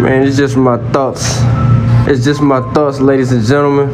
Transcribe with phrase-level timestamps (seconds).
[0.00, 1.24] Man, it's just my thoughts.
[2.08, 3.88] It's just my thoughts, ladies and gentlemen.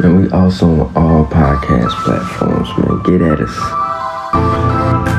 [0.00, 3.02] Man, we also on all podcast platforms, man.
[3.02, 3.54] Get at us.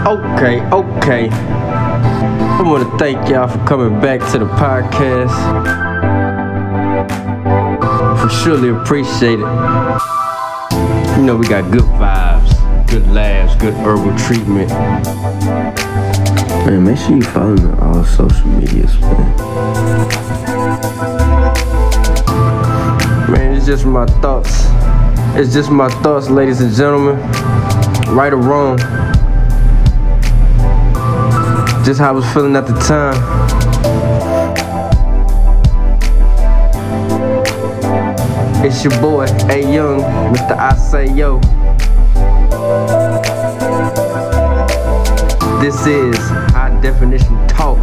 [0.07, 1.29] Okay, okay.
[1.29, 5.36] I want to thank y'all for coming back to the podcast.
[8.24, 10.08] We surely appreciate it.
[11.16, 14.71] You know, we got good vibes, good laughs, good herbal treatment.
[16.68, 19.38] Man, make sure you follow me on all social medias, man.
[23.32, 24.65] Man, it's just my thoughts.
[25.37, 27.15] It's just my thoughts, ladies and gentlemen.
[28.14, 28.78] Right or wrong.
[31.86, 33.16] Just how I was feeling at the time.
[38.66, 40.02] It's your boy, A Young,
[40.34, 40.58] Mr.
[40.58, 41.39] I Say Yo.
[45.61, 46.17] This is
[46.81, 47.77] Definition Talk.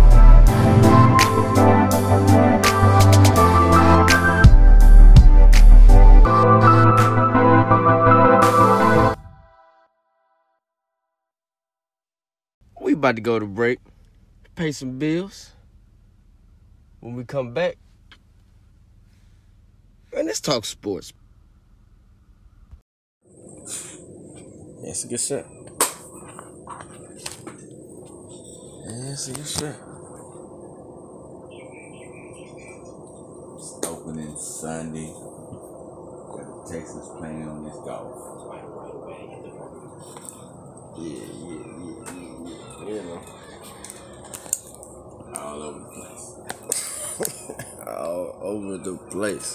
[12.80, 13.80] We about to go to break,
[14.54, 15.52] pay some bills.
[17.00, 17.76] When we come back,
[20.14, 21.12] man, let's talk sports.
[24.86, 25.63] A good shot.
[28.96, 29.74] It's a good.
[33.56, 35.12] It's opening Sunday.
[36.30, 38.14] Got the Texans playing on this golf.
[40.96, 42.94] Yeah, yeah, yeah, yeah, yeah.
[42.94, 43.20] You know,
[45.40, 46.26] All over the place.
[47.88, 49.50] all over the place.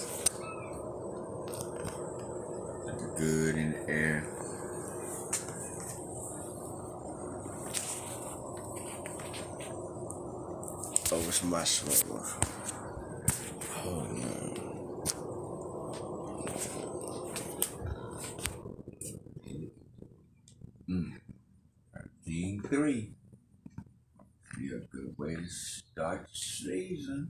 [3.16, 4.39] Good in the air.
[11.12, 12.24] Over some shoulder.
[13.84, 15.04] Oh no.
[22.24, 23.14] Team three.
[24.56, 27.28] Be a good way to start the season.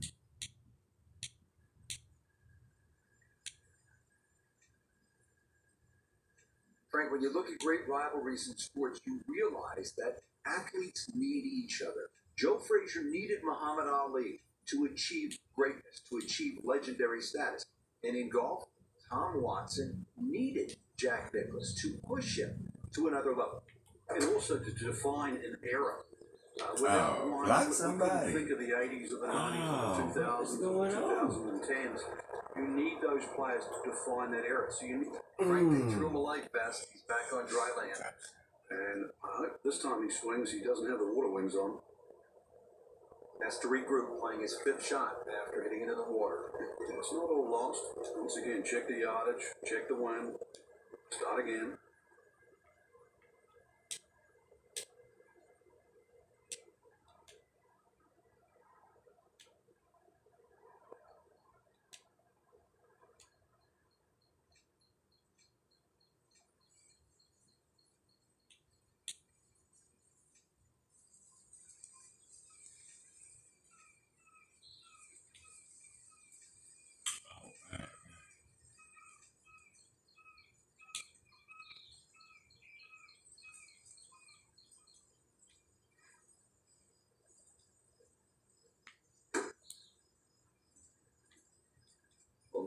[6.91, 11.81] Frank, when you look at great rivalries in sports, you realize that athletes need each
[11.81, 12.11] other.
[12.41, 17.65] Joe Frazier needed Muhammad Ali to achieve greatness, to achieve legendary status.
[18.03, 18.65] And in golf,
[19.11, 23.61] Tom Watson needed Jack Nicklaus to push him to another level.
[24.09, 25.97] And also to, to define an era.
[26.59, 28.33] Uh, without Oh, one, like we somebody.
[28.33, 31.99] think of the 80s or the 90s Oh, or the 2000s or the 2010s.
[32.57, 34.71] You need those players to define that era.
[34.71, 35.07] So you need
[35.37, 36.87] Frank they threw him a light vest.
[36.91, 38.01] He's back on dry land.
[38.71, 41.77] And I hope this time he swings, he doesn't have the water wings on.
[43.43, 46.51] Has to regroup playing his fifth shot after hitting into the water.
[46.89, 47.81] It's not all lost.
[48.15, 50.35] Once again, check the yardage, check the wind,
[51.09, 51.77] start again.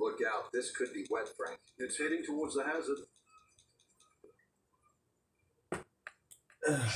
[0.05, 0.53] Look out.
[0.53, 1.59] This could be wet, Frank.
[1.79, 2.99] It's heading towards the hazard.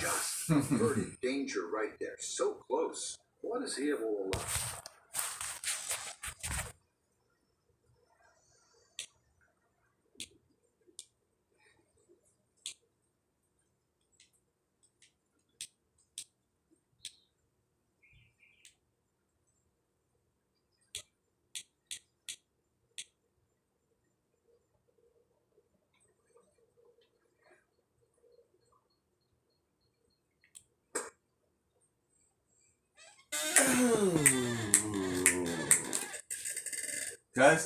[0.00, 2.16] Just averted danger right there.
[2.20, 3.16] So close.
[3.40, 4.87] What is he all alone?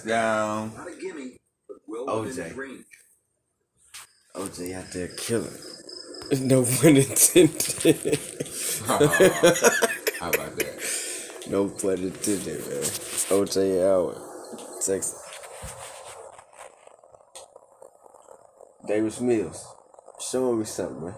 [0.03, 0.73] Touchdown.
[0.77, 1.37] Not a gimme,
[1.69, 2.25] but well OJ.
[2.27, 2.85] within his range.
[4.37, 5.59] OJ out there killing.
[6.41, 8.19] No pun intended.
[10.21, 10.83] How about that?
[11.51, 12.83] no pun intended, man.
[13.33, 14.19] OJ Howard,
[14.87, 15.23] Texas.
[18.87, 19.67] Davis Mills,
[20.31, 21.15] show me something, man.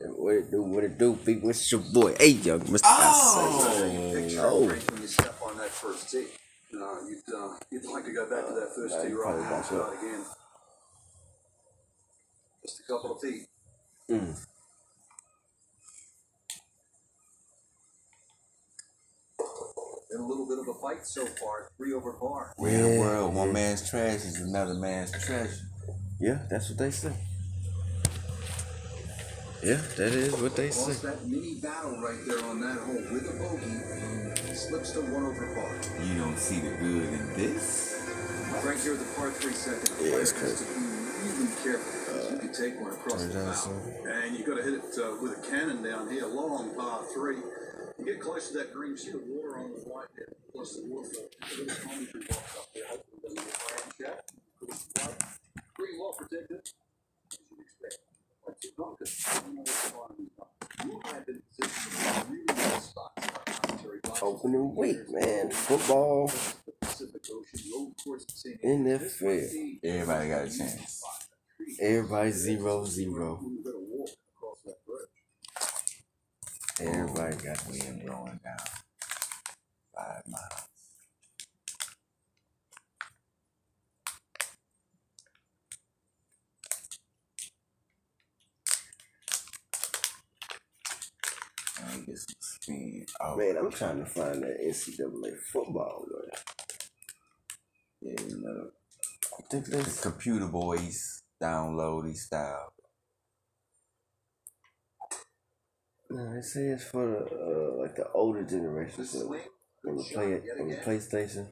[0.00, 0.62] What it do?
[0.62, 1.14] What it do?
[1.14, 2.80] People, it's your boy, hey young Mr.
[2.84, 4.12] Oh!
[4.14, 4.68] Picture Oh.
[4.70, 6.26] of when you step on that first tee.
[6.72, 9.42] No, you'd, uh, you'd like to go back to that first tee you right probably
[9.42, 10.02] and back start up.
[10.02, 10.24] again.
[12.62, 13.46] Just a couple of feet.
[14.10, 14.36] Mm.
[20.10, 22.54] Been a little bit of a fight so far, three over par.
[22.58, 25.52] Real Yeah, world, one man's trash is another man's treasure.
[26.18, 27.12] Yeah, that's what they say.
[29.62, 31.08] Yeah, that is what they Lost say.
[31.08, 34.54] that mini battle right there on that hole with a bogey.
[34.54, 35.70] Slips to one over par.
[36.04, 37.94] You don't see the good in this.
[38.64, 39.90] Right here, at the par three second.
[40.00, 40.80] Yeah, it's player has to be
[41.26, 43.52] really careful because you can take one across the down bow.
[43.52, 43.80] some.
[44.06, 47.36] And you got to hit it uh, with a cannon down here, long par three.
[47.98, 50.76] You get close to that green, you see the water on the white there, plus
[50.76, 51.26] the waterfall.
[51.42, 53.44] A little commentary box up there, hopefully doesn't
[53.98, 55.14] get rain.
[55.74, 56.87] Green well protected, as you'd expect.
[58.60, 59.08] But you don't get,
[59.54, 60.30] know what's behind these.
[60.84, 63.28] You have been positioned in really good spots.
[63.60, 64.20] Commentary box.
[64.22, 65.50] Opening weight, man.
[65.50, 66.26] Football
[66.66, 69.52] The Pacific Ocean, the course of San in the This might field.
[69.52, 71.02] be Everybody got a chance.
[71.80, 73.40] Everybody zero zero.
[73.42, 75.18] You better walk across that bridge.
[76.80, 78.66] Everybody got Wind blowing down.
[79.94, 80.77] Five miles.
[91.88, 93.06] I get some spin.
[93.20, 96.30] Oh, Man, I'm trying to find that NCAA football, man.
[98.00, 98.70] yeah, you know,
[99.38, 102.72] I think the that's computer boys download these style.
[106.10, 106.34] no.
[106.34, 108.94] They say it's for the uh, like the older generation.
[108.98, 109.40] This So swing,
[109.86, 110.76] on the play shot yet on the.
[110.76, 111.50] PlayStation,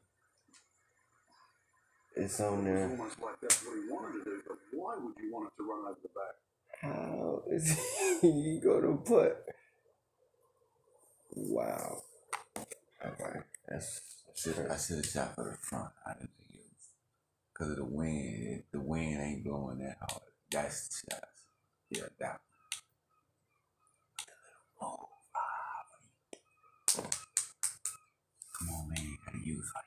[2.15, 2.89] it's on there.
[2.89, 5.63] almost like that's what he wanted to do, but why would you want it to
[5.69, 6.35] run over the back?
[6.81, 7.77] How is
[8.23, 9.37] you go to put?
[11.39, 12.01] Wow.
[13.05, 14.01] Okay, that's
[14.35, 15.91] Should I should have shot for the front.
[16.05, 16.89] I didn't think it was
[17.53, 18.63] because of the wind.
[18.71, 20.23] The wind ain't blowing that hard.
[20.51, 21.23] That's the shot.
[21.89, 22.41] Yeah, that.
[28.59, 28.97] Come on, man.
[29.03, 29.81] You gotta use how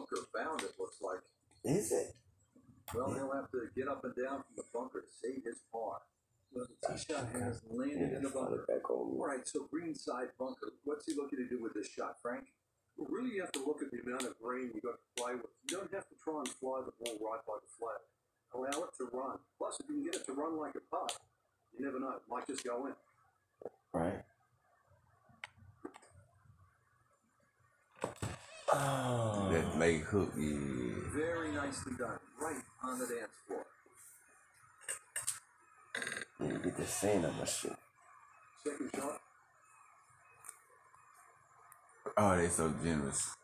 [0.00, 1.20] bunker bound, it looks like.
[1.64, 2.14] Is it?
[2.94, 6.00] Well, he'll have to get up and down from the bunker to save his par.
[6.52, 8.64] So the tee shot has landed Yeah, in the bunker.
[8.66, 10.72] back All right, so green side bunker.
[10.84, 12.46] What's he looking to do with this shot, Frank?
[12.96, 15.34] Well, really, you have to look at the amount of rain you got to play
[15.34, 15.52] with.
[15.70, 18.02] You don't have to try and fly the ball right by the flag.
[18.52, 19.38] Allow it to run.
[19.58, 21.16] Plus, if you can get it to run like a putt,
[21.78, 22.10] you never know.
[22.10, 22.94] It might just go in.
[23.92, 24.24] right.
[28.72, 30.56] Oh, That leg hook, yeah.
[31.12, 32.18] Very nicely done.
[32.40, 33.66] Right on the dance floor.
[36.40, 37.72] yeah, get the sand on my shit.
[38.64, 39.20] Second shot.
[42.16, 43.34] Oh, they so generous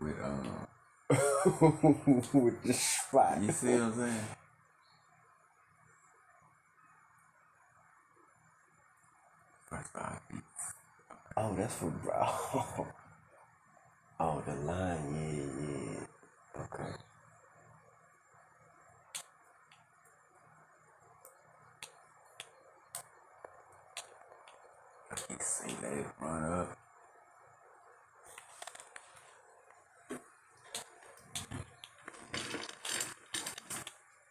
[0.00, 0.66] with um.
[2.32, 3.42] With the spot.
[3.42, 4.26] You see what I'm saying?
[9.68, 10.42] Five feet.
[11.36, 12.86] Oh, that's for bro.
[14.24, 16.62] Oh, the line, yeah, yeah.
[16.62, 16.92] Okay.
[25.10, 26.78] I can't say let run up.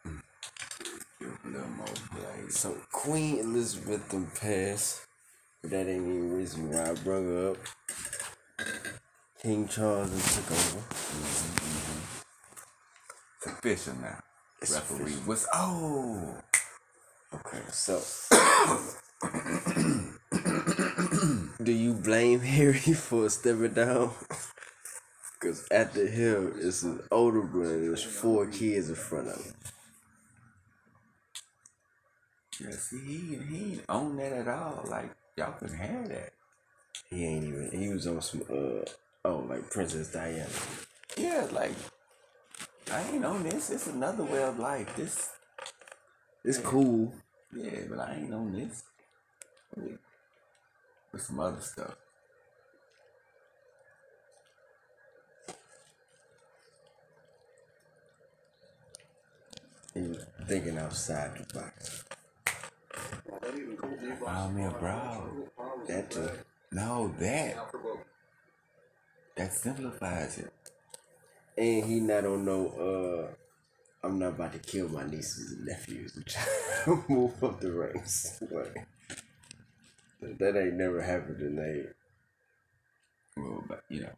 [0.08, 0.22] Mm.
[2.14, 2.58] Blaze.
[2.58, 5.06] So Queen Elizabeth them passed.
[5.66, 7.58] That ain't even reason why I brought up.
[9.42, 10.84] King Charles done took over.
[13.38, 14.20] It's official now.
[14.62, 15.24] It's Referee official.
[15.26, 16.38] was oh
[17.34, 18.02] Okay, so
[21.64, 24.12] do you blame Harry for stepping down?
[25.40, 27.80] Cause after him, it's an older brother.
[27.82, 29.54] There's four kids in front of him.
[32.60, 32.72] yeah.
[32.72, 34.84] See, he he ain't own that at all.
[34.88, 36.34] Like y'all can have that.
[37.10, 37.72] He ain't even.
[37.72, 38.44] He was on some.
[38.50, 38.86] Uh
[39.26, 40.48] oh, like Princess Diana.
[41.18, 41.74] Yeah, like
[42.92, 43.70] I ain't on this.
[43.70, 44.96] It's another way of life.
[44.96, 45.30] This
[46.44, 47.14] It's cool.
[47.54, 48.84] yeah, but I ain't on this.
[49.76, 50.00] With
[51.12, 51.96] with some other stuff.
[59.94, 62.06] He was thinking outside the box.
[63.42, 65.50] They've even called nearby Oh, bro.
[65.88, 66.30] That too.
[66.72, 67.58] No, that.
[69.36, 70.54] That simplifies it.
[71.58, 73.34] And he not on no uh
[74.04, 76.44] I'm not about to kill my nieces and nephews and try
[76.86, 78.42] to move up the ranks.
[80.22, 81.86] Like that ain't never happened in they
[83.38, 84.14] Well, but you know,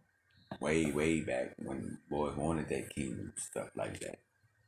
[0.60, 4.20] way, way back when boys wanted that kingdom stuff like that,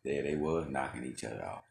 [0.03, 1.63] there they was knocking each other off.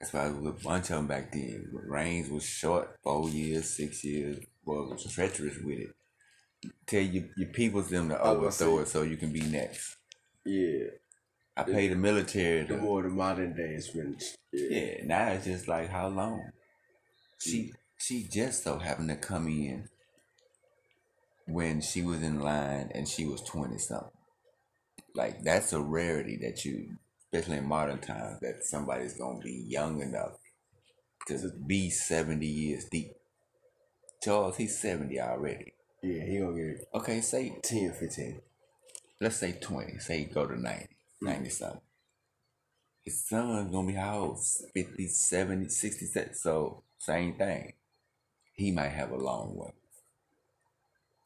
[0.00, 1.68] That's why there was a bunch of them back then.
[1.72, 4.38] Reigns was short, four years, six years.
[4.64, 5.96] Well, was treacherous with it.
[6.86, 9.96] Tell you your peoples them to overthrow it so you can be next.
[10.44, 10.88] Yeah.
[11.56, 14.16] I pay the military The to more the modern day it's been
[14.52, 14.78] yeah.
[14.78, 16.50] Yeah, now it's just like how long?
[17.38, 17.72] She mm.
[17.98, 19.88] she just so happened to come in
[21.46, 24.10] when she was in line and she was twenty something.
[25.14, 26.96] Like that's a rarity that you,
[27.32, 30.38] especially in modern times, that somebody's gonna be young enough
[31.28, 33.12] to be seventy years deep.
[34.22, 35.74] Charles, he's seventy already.
[36.02, 36.88] Yeah, he gonna get it.
[36.94, 38.40] Okay, say 10, 15.
[39.20, 40.86] let's say 20, say he go to 90,
[41.20, 41.80] 90 something.
[43.04, 44.44] His son's gonna be how old?
[44.74, 46.34] 50, 70, 60, 70.
[46.34, 47.74] So, same thing.
[48.52, 49.72] He might have a long one.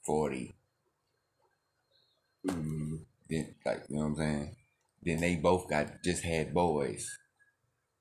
[0.04, 0.54] 40.
[2.46, 4.56] Mm, Then, like, you know what I'm saying?
[5.02, 7.18] Then they both got, just had boys.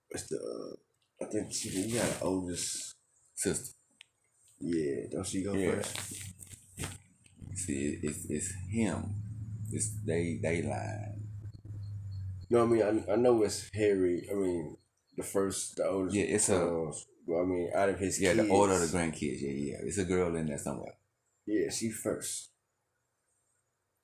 [0.09, 2.95] what's the uh, I think she you got the oldest
[3.35, 3.73] Sister.
[4.59, 5.75] yeah, don't she go Yeah.
[5.75, 6.32] first?
[7.55, 9.15] See, it- it's, it's him.
[9.71, 11.27] It's they, they line.
[12.49, 14.27] No, I mean I, I know it's Harry.
[14.31, 14.77] I mean
[15.17, 16.15] the first, the oldest.
[16.15, 16.91] Yeah, it's a- uh,
[17.25, 19.41] well, I mean, out of his Yeah, kids, the order of the grandkids.
[19.41, 19.77] Yeah, yeah.
[19.83, 20.93] It's a girl in there somewhere.
[21.45, 22.49] Yeah, she first.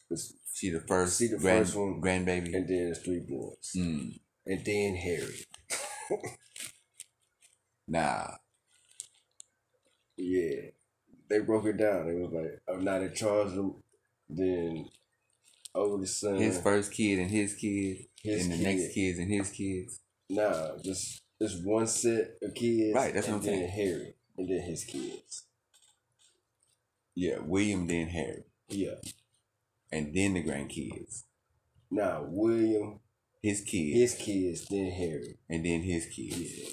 [0.09, 2.01] It's- She the first, She the grand, first one.
[2.01, 2.53] grandbaby.
[2.55, 4.19] and then it's three boys, Mm.
[4.45, 5.43] and then Harry.
[7.87, 8.35] Nah,
[10.17, 10.71] Yeah,
[11.29, 12.07] they broke it down.
[12.07, 13.75] It was like, oh, now they charged him.
[14.29, 14.85] Then
[15.75, 16.35] oldest son.
[16.35, 18.63] his first kid and his kid, His and the kid.
[18.63, 19.99] next kids and his kids.
[20.29, 22.93] Nah, just just one set of kids.
[22.93, 23.69] Right, that's what I'm then saying.
[23.69, 25.43] Harry, and then his kids.
[27.15, 28.95] Yeah, William, then Harry, Yeah.
[29.91, 31.23] and then the grandkids.
[31.91, 32.99] Now William,
[33.41, 35.37] His kids, his kids, then Harry.
[35.49, 36.37] and then his kids.
[36.59, 36.69] Yeah.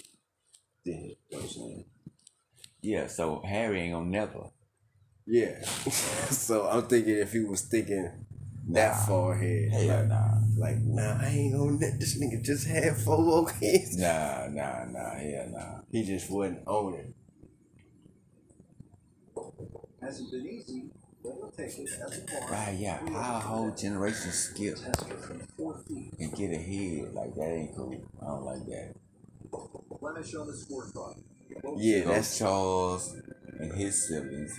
[0.84, 1.84] Then you know what I'm saying?
[2.86, 4.44] Yeah, so Harry ain't gonna never.
[5.26, 5.60] Yeah.
[6.30, 8.12] so I'm thinking if he was thinking
[8.68, 9.06] that Nah.
[9.06, 12.96] far ahead, Hell like, nah, like, nah, I ain't gonna let this nigga just have
[13.02, 13.96] four more kids.
[13.96, 15.80] nah, nah, nah, hell nah.
[15.90, 17.12] He just wasn't on it.
[20.00, 20.84] Hasn't been easy,
[21.24, 21.88] but we'll take it.
[21.98, 22.48] That's a bar.
[22.52, 22.98] Right, yeah.
[23.10, 26.12] How a whole generation skip Tester from four feet.
[26.20, 27.96] and get ahead like that ain't cool.
[28.22, 28.94] I don't like that.
[30.00, 31.16] Blemish on the scorecard.
[31.62, 33.16] Both Yeah, Go that's Charles
[33.58, 34.58] and his siblings,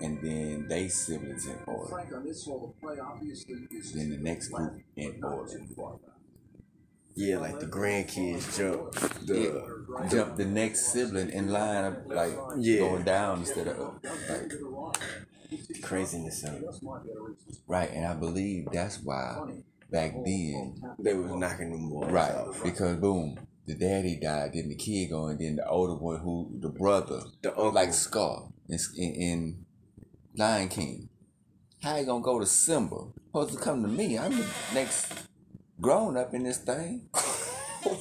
[0.00, 1.88] and then they siblings in order.
[1.90, 5.58] Frank on this hole of play obviously Then the next group in not order.
[5.58, 6.00] too
[7.18, 8.92] yeah, like the grandkids jump.
[9.26, 12.78] The Yeah, jump the next sibling in line of like Yeah.
[12.78, 14.04] going down instead of up.
[14.04, 14.52] Like,
[15.82, 16.62] craziness of
[17.66, 19.50] right, and I believe that's why
[19.90, 22.54] back then, They was knocking them boys right, out.
[22.62, 23.36] because boom,
[23.68, 27.50] the daddy died, then the kid going, then the older boy who the brother, The
[27.50, 27.72] uncle.
[27.72, 29.66] like Scar in, in, in
[30.36, 31.08] Lion King.
[31.82, 32.96] How you gonna go to Simba?
[33.26, 34.18] Supposed to come to me.
[34.18, 35.12] I'm the next
[35.80, 37.08] grown up in this thing.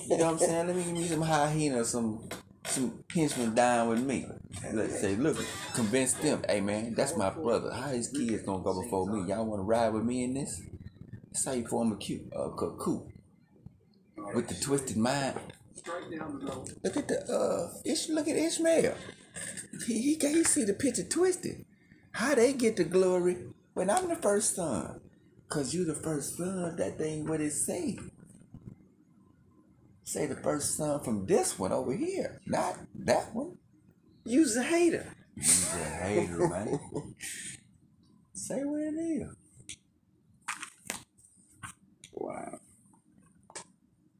[0.09, 0.67] You know what I'm saying?
[0.67, 2.27] Let me give me some hyena, some
[2.65, 4.25] some henchmen down with me.
[4.73, 5.37] Let's say, look,
[5.73, 7.71] convince them, hey man, that's my brother.
[7.71, 9.29] How his kids gonna go before me?
[9.29, 10.61] Y'all wanna ride with me in this?
[11.31, 13.11] That's how you form a cute uh, co- coup.
[14.33, 15.39] With the twisted mind.
[15.87, 16.67] Straight down the middle.
[16.83, 18.93] Look at the uh Ish look at Ishmael.
[19.85, 21.63] He he can he see the picture twisted.
[22.11, 23.37] How they get the glory
[23.73, 24.99] when I'm the first son?
[25.47, 27.97] Cause you the first son, that ain't what it say.
[30.03, 32.75] Say the first son from this one over here, not
[33.05, 33.57] that one.
[34.25, 35.15] You's a hater.
[35.35, 36.79] He's a hater, man.
[38.33, 39.35] Say what it is.
[42.11, 42.59] Wow.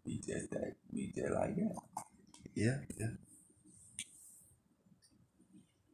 [0.06, 1.76] Be just that, be just like that.
[2.56, 3.14] Yeah, yeah.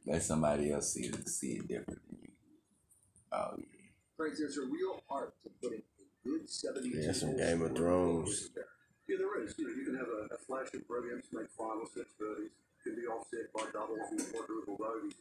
[0.05, 2.31] Let somebody else see it, see it different than you.
[3.31, 3.91] Oh yeah.
[4.15, 8.49] Frank, there's a real art to putting a good 72 Yeah, some Game of Thrones.
[9.07, 9.55] Yeah, there is.
[9.57, 12.51] You know, you can have a, a flash of brilliance, make five or six birdies,
[12.83, 15.19] can be offset by doubles and quadruple bogeys.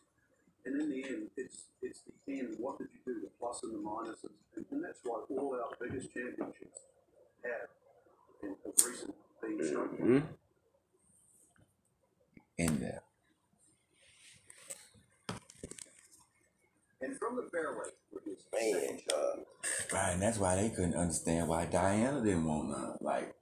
[0.65, 2.55] And in the end, it's it's the end.
[2.59, 3.21] What did you do?
[3.21, 6.87] The plus and the minuses, and, and that's why all our biggest championships
[7.43, 7.67] have,
[8.47, 9.89] in, of recent, been shown.
[9.89, 10.19] hmm
[12.59, 13.03] in there.
[17.03, 17.87] And from the fairway,
[18.53, 19.43] Man, uh,
[19.93, 22.97] Right, and that's why they couldn't understand why Diana didn't want none.
[23.01, 23.35] Like,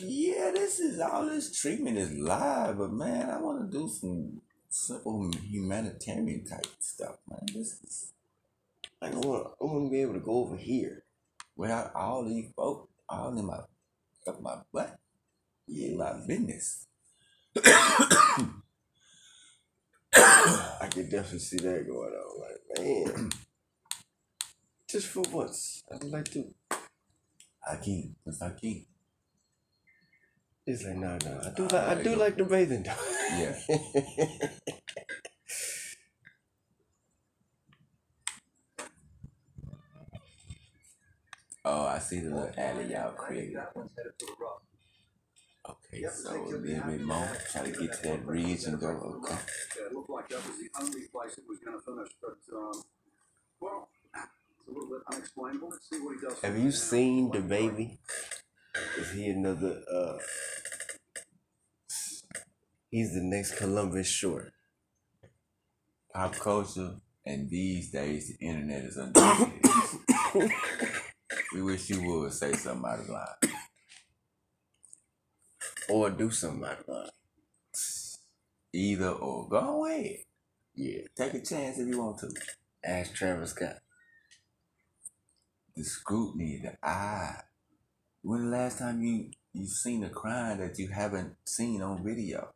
[0.00, 4.42] yeah, this is all this treatment is live, but man, I want to do some
[4.70, 7.40] simple humanitarian type stuff, man.
[7.54, 8.12] This is
[9.02, 11.04] like I want, I want to be able to go over here.
[11.56, 13.60] without all these folks all in my
[14.26, 14.98] up my butt.
[15.66, 16.86] Yeah, my business.
[20.14, 22.40] I could definitely see that going on.
[22.40, 23.30] Like, man,
[24.90, 26.54] just for once, I'd like to.
[27.66, 28.86] Hakeem, it's Hakeem.
[30.66, 32.94] It's like, no, no, I do ah, like, I do like the bathing though.
[33.38, 33.56] Yeah.
[41.70, 43.56] Oh, I see the little alley y'all created.
[43.56, 45.70] that one's headed to the.
[45.72, 47.28] Okay, so a little bit more.
[47.50, 48.86] Try to get to that ridge and go.
[48.86, 49.34] Okay.
[49.92, 52.82] Looked like that was the only place it was going to finish, but um,
[53.60, 55.70] well, it's a little bit unexplainable.
[55.70, 56.40] Let's see what he does.
[56.40, 57.98] Have you seen the baby?
[58.96, 59.82] Is he another?
[59.92, 60.18] uh
[62.92, 64.52] He's the next Columbus Short.
[66.14, 66.94] Pop culture
[67.26, 68.96] and these days the internet is
[70.36, 70.52] undefeated.
[71.54, 73.54] we wish you would say something out of line.
[75.88, 77.10] Or do something like that.
[78.72, 79.48] Either or.
[79.48, 80.18] Go ahead.
[80.74, 81.00] Yeah.
[81.16, 82.28] Take a chance if you want to.
[82.84, 83.78] Ask Travis Scott.
[85.74, 87.40] The scrutiny, the eye.
[88.22, 92.50] When the last time you you seen a crime that you haven't seen on video?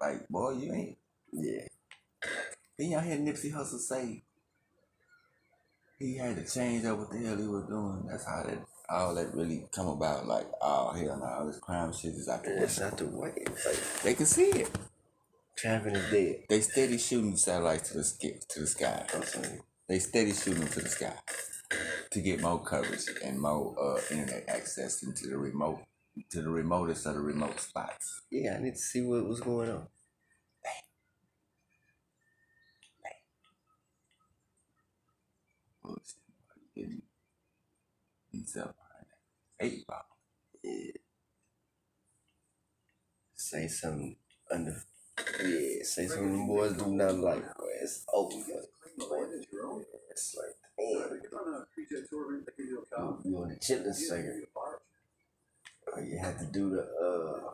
[0.00, 0.98] Like, boy, you ain't.
[1.32, 1.66] Yeah.
[2.78, 4.24] Then y'all hear Nipsey Hussle say
[5.98, 8.06] he had to change up what the hell he was doing.
[8.10, 10.26] That's how that all that really come about.
[10.26, 12.56] Like, oh hell no, all this crime shit is out the way.
[12.60, 13.32] It's not the way.
[13.46, 14.70] Like, They can see it.
[15.56, 16.36] Travis is dead.
[16.48, 19.06] They steady shooting satellites to the sk- to the sky.
[19.88, 21.14] They steady shooting to the sky
[22.10, 25.80] to get more coverage and more uh, internet access into the remote
[26.30, 28.22] to the remotest of the remote spots.
[28.30, 29.86] Yeah, I need to see what was going on.
[36.74, 37.02] Getting
[38.32, 40.06] himself behind that eight ball.
[43.34, 44.16] Say something
[44.50, 44.82] under.
[45.42, 47.42] Yeah, say something the boys do not like.
[47.56, 48.34] Boy, it's over.
[50.10, 51.02] It's like, damn.
[51.38, 51.66] On
[52.46, 53.16] they give you car.
[53.24, 54.42] The chitlin.
[55.96, 57.50] Oh, you had to do the uh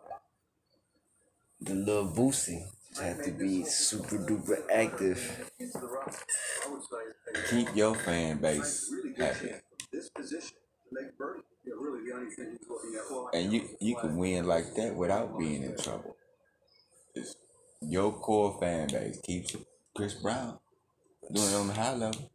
[1.61, 2.63] the little Boosie.
[3.01, 5.51] Had to be super duper active.
[7.49, 9.51] Keep your fan base happy.
[13.33, 16.15] And you you can win like that without being in trouble.
[17.13, 17.35] It's
[17.81, 19.55] your core fan base keeps
[19.95, 20.59] Chris Brown
[21.33, 22.31] doing it on the high level.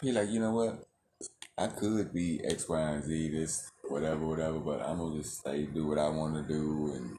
[0.00, 0.86] He like, you know what?
[1.56, 5.66] I could be X, Y, and Z, this, whatever, whatever, but I'm gonna just stay
[5.66, 7.18] do what I want to do and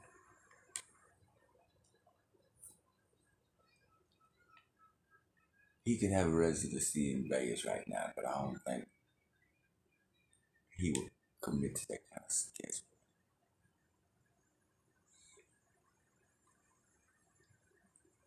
[5.86, 8.86] he could have a residency in Vegas right now, but I don't think
[10.76, 12.82] he would commit to that kind of sketch.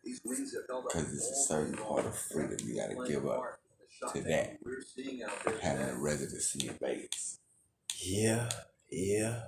[0.02, 3.08] these wins have held up Because it's a certain part of freedom you got to
[3.12, 4.58] give up part in the shot to that that.
[4.64, 5.98] We're seeing out there having a today.
[6.00, 7.38] residency in Vegas.
[8.02, 8.48] Yeah,
[8.90, 9.40] yeah.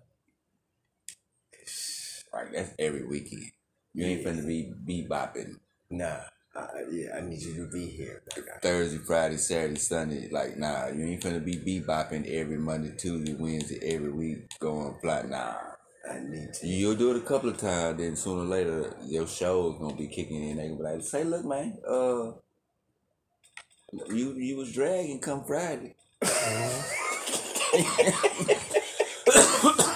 [2.33, 3.51] Right, that's every weekend.
[3.95, 5.57] You ain't finna be bebopping
[5.91, 6.21] Nah,
[6.55, 8.23] I, yeah, I need you to be here.
[8.63, 10.29] Thursday, Friday, Saturday, Sunday.
[10.31, 15.29] Like, nah, you ain't gonna be bebopping every Monday, Tuesday, Wednesday, every week going flat.
[15.31, 15.55] Nah.
[16.11, 16.67] I need to.
[16.67, 20.09] You'll do it a couple of times, then sooner or later your show's gonna be
[20.09, 20.57] kicking in.
[20.59, 22.33] They gonna be like, say, look, man, uh,
[24.09, 25.95] you you was dragging come Friday.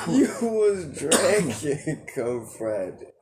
[0.08, 3.12] You was dragging come Friday.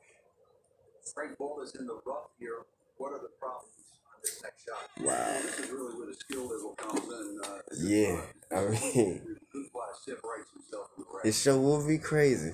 [1.15, 2.65] Frank Ball is in the rough here.
[2.97, 3.71] What are the problems
[4.07, 5.05] on this next shot?
[5.05, 5.41] Wow.
[5.41, 7.39] This is really where the skill level comes in.
[7.43, 11.23] Uh, Yeah, I mean, Good fly separates himself from the rest.
[11.23, 12.53] this show will be crazy.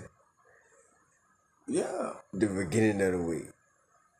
[1.67, 2.13] Yeah.
[2.33, 3.49] The beginning of the week.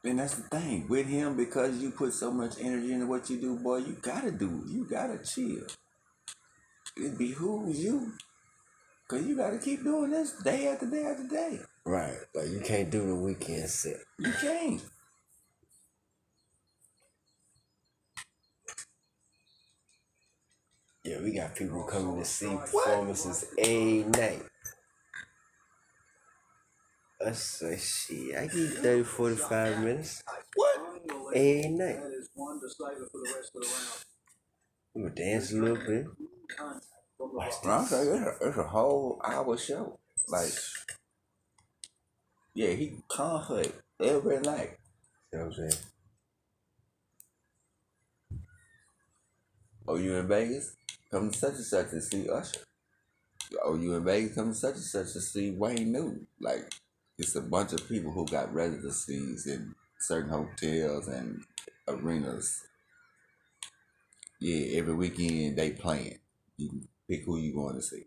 [0.03, 3.39] And that's the thing with him because you put so much energy into what you
[3.39, 3.77] do, boy.
[3.77, 4.63] You gotta do.
[4.67, 5.65] You gotta chill.
[6.97, 8.11] It behooves you,
[9.07, 11.59] cause you gotta keep doing this day after day after day.
[11.85, 12.17] Right.
[12.33, 13.97] Like you can't do the weekend set.
[14.17, 14.81] You can't.
[21.11, 24.43] Yeah, we got people coming to see performances a night.
[27.27, 30.23] I say, shit, I get 30, 45 minutes
[30.55, 31.35] What?
[31.35, 31.99] A night.
[32.01, 34.05] That is one to save it for the rest of the round.
[34.95, 36.05] We would dance a little bit.
[36.57, 36.85] Contact
[37.17, 39.99] from the Watch I'm saying it's a, it's a whole hour show.
[40.29, 40.53] Like,
[42.53, 43.65] yeah, he call her
[44.01, 44.77] every night.
[45.33, 45.83] You know what I'm saying?
[49.89, 50.77] Oh, you in Vegas?
[51.11, 52.61] Come to such and such to see Usher.
[53.63, 54.35] Oh, you in Vegas?
[54.35, 56.27] Come to such and such to see Wayne Newton.
[56.39, 56.71] Like,
[57.17, 61.43] it's a bunch of people who got residencies in certain hotels and
[61.87, 62.63] arenas.
[64.39, 66.19] Yeah, every weekend they playing.
[66.57, 68.05] You can pick who you going to see.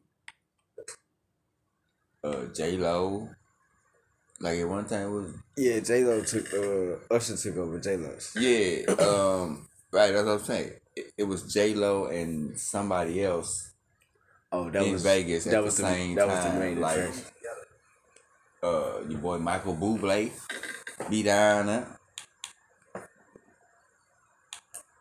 [2.25, 3.29] Uh, J Lo.
[4.41, 7.97] Like at one time it was Yeah, J Lo took uh Usher took over J
[7.99, 8.33] Lo's.
[8.37, 10.11] Yeah, um, right.
[10.11, 10.73] That's what I'm saying.
[11.17, 13.73] It, it was J Lo and somebody else
[14.53, 16.37] Oh, that in was Vegas That at was the the same that time.
[16.37, 17.25] was the main like, attraction.
[18.63, 20.31] uh, your boy Michael Bublé
[21.11, 21.99] be down there.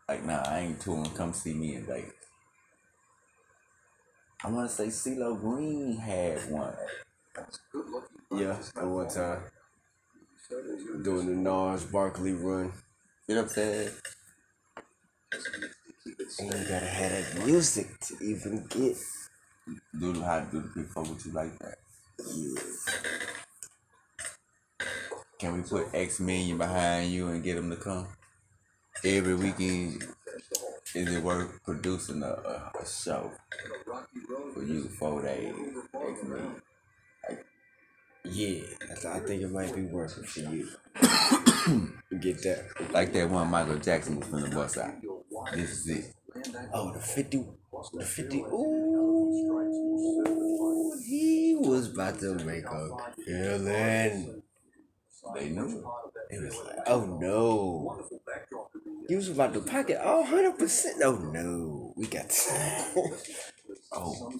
[0.08, 1.10] Like, nah, I ain't touring.
[1.10, 2.12] Come see me in Vegas.
[4.44, 6.74] I want to say CeeLo Green had one.
[8.30, 9.42] Yeah, at one time
[11.02, 12.72] doing the Gnarls Barkley run.
[13.28, 13.90] You know what I'm saying?
[16.38, 18.96] And you gotta have that music to even get.
[19.98, 21.78] Do how to the big with you like that.
[22.34, 22.60] Yeah.
[25.38, 28.06] Can we put X million behind you and get them to come
[29.04, 30.02] every weekend?
[30.94, 33.30] Is it worth producing a, a, a show
[34.54, 35.54] for you four days?
[35.94, 36.62] X million.
[38.26, 38.62] Yeah,
[39.06, 40.66] I, think it might be worth it for you.
[42.20, 42.66] Get that.
[42.92, 44.94] Like that one Michael Jackson was from the bus out.
[45.52, 46.14] This is it.
[46.72, 47.44] Oh, the 50.
[47.92, 48.38] The 50.
[48.40, 49.44] Ooh,
[51.06, 52.88] he was about to make a
[53.24, 54.42] killing.
[55.34, 55.84] They knew
[56.30, 58.08] It was like, oh no.
[59.08, 61.02] He was about to pocket all 100%.
[61.02, 61.92] Oh no.
[61.96, 62.32] We got.
[63.96, 64.32] Oh.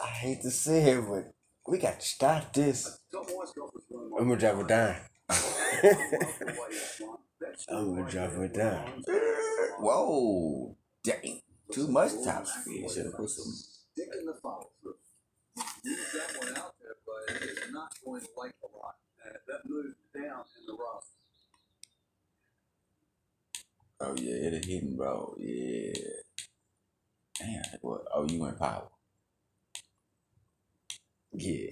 [0.00, 1.33] I hate to say it, but
[1.66, 2.98] we got to stop this.
[4.18, 4.96] I'm gonna drive it down.
[7.68, 9.02] I'm gonna drop it down.
[9.78, 11.40] Whoa, dang.
[11.72, 12.90] Too much top speed.
[12.90, 13.52] Should have put some.
[13.96, 14.28] In
[20.56, 21.08] it's a rough.
[24.00, 25.36] Oh, yeah, it hitting, bro.
[25.38, 25.92] Yeah.
[27.38, 28.04] Damn, what?
[28.12, 28.88] Oh, you went power.
[31.34, 31.70] Yeah.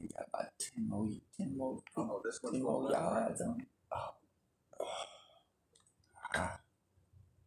[0.00, 1.08] You got about 10 more,
[1.38, 3.68] 10 more, Oh, this one's 10 more yards on it.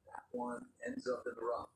[0.08, 1.70] That one ends up in the rough.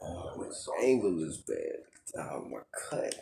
[0.00, 1.84] Oh, my angle is bad.
[2.18, 3.14] Oh, my cut.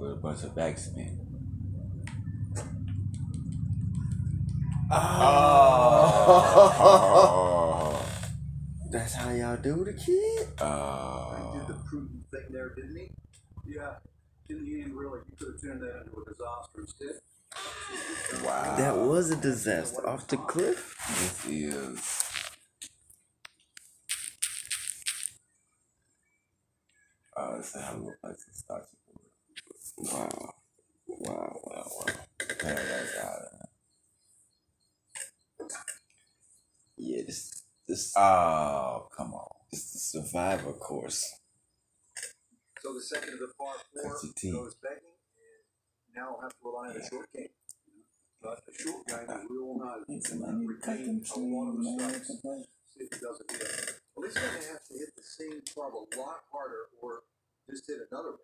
[0.00, 1.18] With a bunch of backspin.
[6.66, 8.06] Oh.
[8.90, 10.48] That's how y'all do the kid?
[10.60, 11.34] Uh.
[11.36, 11.54] He Oh.
[11.58, 13.10] did the prudent thing there, didn't he?
[13.66, 13.94] Yeah.
[14.50, 17.20] In the end, really, you could have turned that into a disaster instead.
[18.44, 18.76] Wow.
[18.76, 20.06] That was a disaster.
[20.08, 20.94] Off the cliff?
[21.08, 22.23] This is.
[27.36, 28.88] Oh, this is how it looks like it starts.
[29.98, 30.54] Wow.
[31.08, 32.14] Wow, wow, wow.
[32.60, 33.62] Paradise Island.
[36.96, 39.48] Yeah, this this Oh, come on.
[39.72, 41.24] It's the survivor course.
[42.80, 44.52] So the second of the par four That's your team.
[44.54, 44.98] goes begging,
[45.36, 47.48] and now I'll have to rely on the short game.
[48.42, 51.38] But the short game, as we all know, Need can somebody to cut retain a
[51.40, 52.64] lot of man.
[52.96, 54.03] if he does it here.
[54.14, 57.22] Well, he's going to have to hit the same club a lot harder, or
[57.68, 58.38] just hit another one.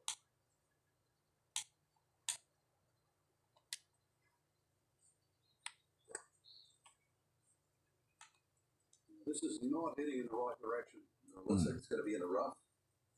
[9.27, 11.01] This is not hitting in the right direction.
[11.31, 11.79] It looks like hmm.
[11.79, 12.55] it's going to be in the rough.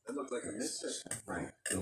[0.05, 1.23] That looks like a misstep.
[1.25, 1.47] Right.
[1.71, 1.77] The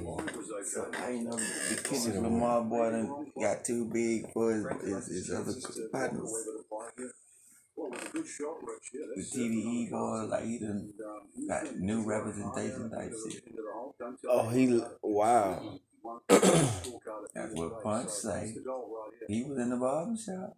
[0.63, 0.83] So.
[0.83, 3.09] Uh, I ain't know the kid Lamar boy
[3.41, 5.51] got too big for his, his, his other
[5.91, 6.31] partners.
[7.75, 8.91] Well, it was a good shot, Rich.
[8.93, 10.93] Yeah, The that's, TDE boy, like he done
[11.47, 13.43] got new representation type shit.
[13.45, 13.95] into the hole.
[13.99, 15.79] Don't tell Oh, he wow.
[17.33, 18.53] That's what Punch say.
[19.27, 20.57] He was in the barber shop.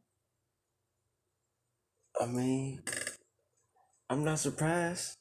[2.21, 2.81] I mean,
[4.09, 5.17] I'm not surprised.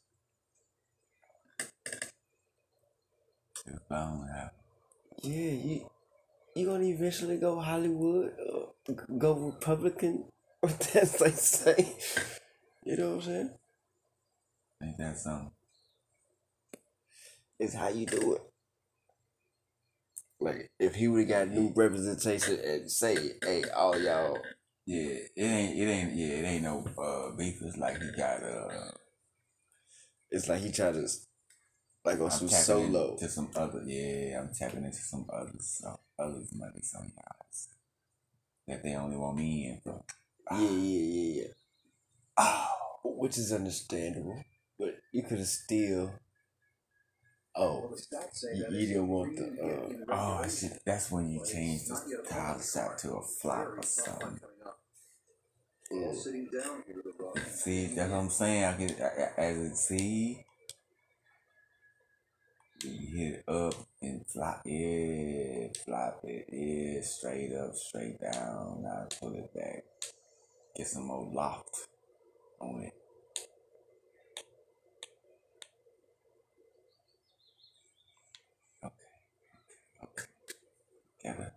[3.65, 4.51] Shit, I don't have.
[5.23, 5.91] Yeah, you
[6.55, 10.25] you gonna eventually go Hollywood, uh, go Republican,
[10.93, 11.97] that's like say.
[12.85, 13.51] You know what I'm saying?
[14.83, 15.51] Ain't that something?
[17.59, 18.43] It's how you do it.
[20.41, 24.39] Like if he would have got new representation and say, "Hey, all y'all,
[24.87, 25.79] Yeah, it ain't.
[25.79, 26.15] It ain't.
[26.15, 27.59] Yeah, it ain't no uh, beef.
[27.63, 28.91] It's like he got uh.
[30.31, 31.09] it's like he tried to,
[32.05, 33.83] like on I'm some solo." into some other.
[33.87, 35.79] Yeah, I'm tapping into some others.
[35.81, 37.69] So others might be some guys
[38.67, 40.05] that they only want me in for.
[40.51, 41.49] Yeah, yeah, yeah, yeah.
[42.39, 42.69] Oh,
[43.05, 44.43] Which is understandable,
[44.79, 46.13] but you could have still.
[47.55, 47.95] Oh,
[48.55, 49.45] you, you didn't want the.
[50.11, 50.45] Uh, oh.
[50.87, 54.41] That's when you change the title shot to a flop or something.
[57.47, 58.65] See, that's what I'm saying.
[58.65, 60.45] I can, I, I- as a see,
[62.85, 68.83] you hit it up and flop, yeah, flop it, yeah, straight up, straight down.
[68.83, 69.85] Now pull it back,
[70.77, 71.77] get some more loft
[72.61, 72.95] on it.
[78.85, 78.95] Okay,
[80.05, 80.25] okay,
[81.25, 81.53] gotta.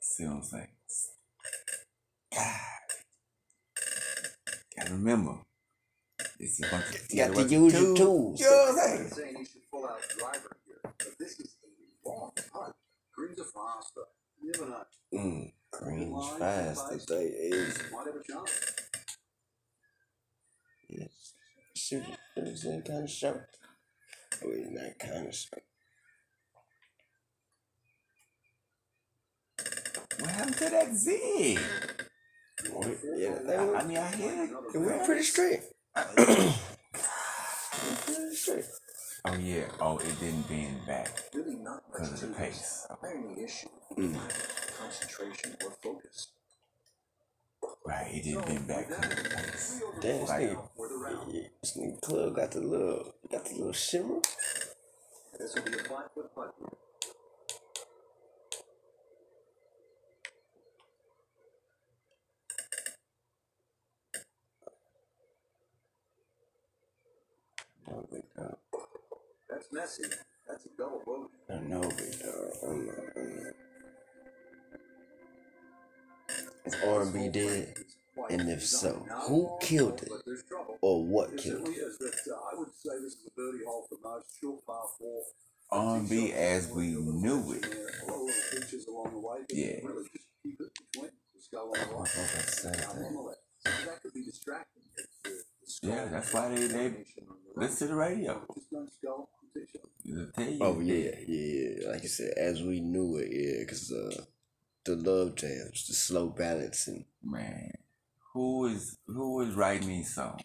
[0.00, 0.68] See what I'm saying?
[2.34, 2.60] God.
[4.76, 5.38] Gotta remember.
[6.40, 8.40] It's a bunch of You got to use your tools.
[8.40, 9.36] You know what I'm I'm saying?
[13.18, 14.02] Greens are faster.
[14.40, 14.84] You never know.
[15.12, 16.88] Mm, green's fast.
[16.88, 17.76] They say is.
[17.92, 18.50] Might have a chance.
[20.88, 21.34] Yes.
[21.74, 22.04] Shoot,
[22.36, 23.40] it was that kind of show.
[24.44, 25.58] Wait, not kind of show.
[30.20, 31.58] What happened to that zig?
[33.16, 34.50] Yeah, I, that I mean, I hear it.
[34.76, 35.60] it went pretty straight.
[37.80, 38.64] It went pretty straight.
[39.30, 39.64] Oh, yeah.
[39.80, 42.86] Oh, it didn't bend back Really not because of the pace.
[43.02, 44.18] My only issue Mm.
[44.78, 46.28] concentration or focus.
[47.84, 49.82] Right, he didn't bend back because of the pace.
[50.00, 54.20] Damn, this Like, nigga, yeah, this nigga club got the little, got the little shimmer.
[55.38, 56.54] This will be a five foot putt.
[69.72, 70.14] That's messy.
[70.46, 71.28] That's a double bogey.
[71.50, 72.52] I know, big dog.
[72.62, 73.50] I know, I know.
[76.66, 77.74] Is R&B dead?
[78.30, 80.08] And if so, who killed it?
[80.10, 80.76] But there's trouble.
[80.80, 81.78] Or what killed it?
[81.78, 84.26] uh, I would say this is a birdie hole for most.
[84.40, 85.22] Short par four.
[85.70, 87.64] R&B as we knew it.
[87.64, 89.38] A lot of little pitches along the way.
[89.48, 89.76] But Yeah.
[89.84, 91.10] Really just keep it between.
[91.34, 93.04] Just go on the I thought that's the same Now, thing.
[93.04, 93.38] on the left.
[93.58, 94.82] So that could be distracting.
[94.96, 97.68] if the- the skull Yeah, that's why they, they combination on the right.
[97.70, 98.46] listen to the radio.
[99.66, 100.06] Just don't skull.
[100.06, 100.14] Tee shot.
[100.16, 100.58] They'll tell you.
[100.60, 101.90] Oh yeah, yeah, yeah.
[101.90, 104.24] Like you said, as we knew it, yeah, because uh,
[104.84, 107.04] the love jams, the slow balancing.
[107.22, 107.72] Man,
[108.32, 110.42] who is who is writing these songs?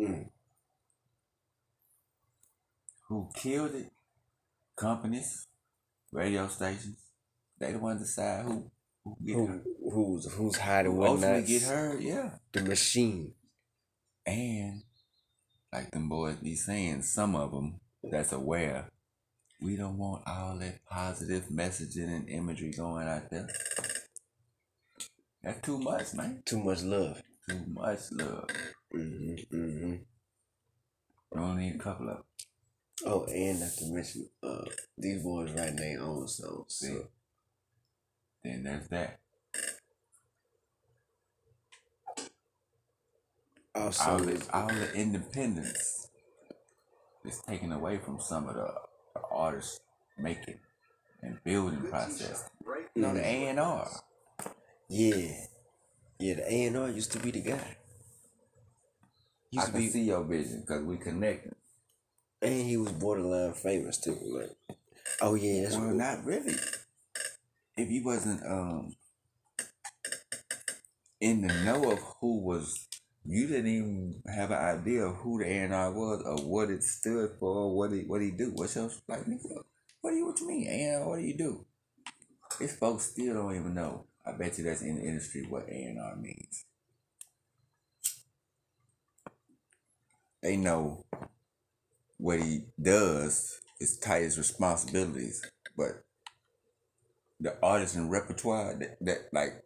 [0.00, 0.28] Mm.
[3.08, 3.90] Who killed it?
[4.76, 5.46] Companies,
[6.12, 6.98] radio stations.
[7.58, 8.70] They the ones decide who
[9.04, 11.46] who get Who, who's who's hiding Who what ultimately not?
[11.48, 12.30] get heard, yeah.
[12.52, 13.32] The machine.
[14.26, 14.82] And
[15.72, 18.90] like them boys be saying, some of them that's aware.
[19.60, 23.48] We don't want all that positive messaging and imagery going out there.
[25.42, 26.42] That's too much, man.
[26.44, 27.20] Too much love.
[27.48, 28.48] Too much love.
[28.92, 29.94] hmm hmm
[31.34, 32.18] You only need a couple of
[33.06, 34.64] Oh, and not to mention, uh,
[34.96, 36.74] these boys writing their own songs.
[36.74, 37.08] See, So
[38.42, 39.20] then there's that.
[43.78, 46.08] Also, All the, all the independence
[47.24, 48.68] is taken away from some of the,
[49.14, 49.80] the artists
[50.18, 50.58] making
[51.22, 52.48] and building process.
[52.64, 52.86] Great.
[52.94, 53.88] You know, the A and R.
[54.88, 55.32] yeah,
[56.18, 56.34] yeah.
[56.34, 57.76] The A and R used to be the guy.
[59.58, 61.54] I Used to can be, see your vision because we connected.
[62.42, 64.18] and he was borderline famous too.
[64.22, 64.76] Like,
[65.22, 65.98] oh yeah, that's Well, cool.
[65.98, 66.54] not really.
[67.76, 68.96] If he wasn't um
[71.20, 72.87] in the know of who was,
[73.30, 77.32] you didn't even have an idea of who the A&R was or what it stood
[77.38, 78.52] for, what he what he do.
[78.54, 79.26] What's your like?
[79.26, 79.62] nigga,
[80.00, 81.06] What do you what you mean A&R?
[81.06, 81.66] What do you do?
[82.58, 84.06] These folks still don't even know.
[84.26, 86.64] I bet you that's in the industry what A&R means.
[90.42, 91.04] They know
[92.16, 95.42] what he does is tight responsibilities,
[95.76, 96.04] but
[97.40, 99.62] the artist and repertoire that, that like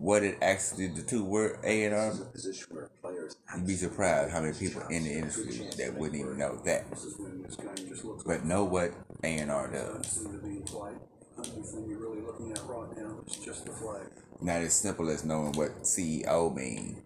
[0.00, 3.36] what it actually the two word A and R, This is a position where players
[3.54, 7.04] you'd be surprised how many people in the industry that wouldn't even know that, This
[7.04, 10.06] is when this game just looks but know what A and R does.
[10.06, 10.92] seem to be in play.
[11.36, 14.06] The only thing you're really looking at right now is just the flag.
[14.40, 17.02] Not as simple as knowing what CEO mean.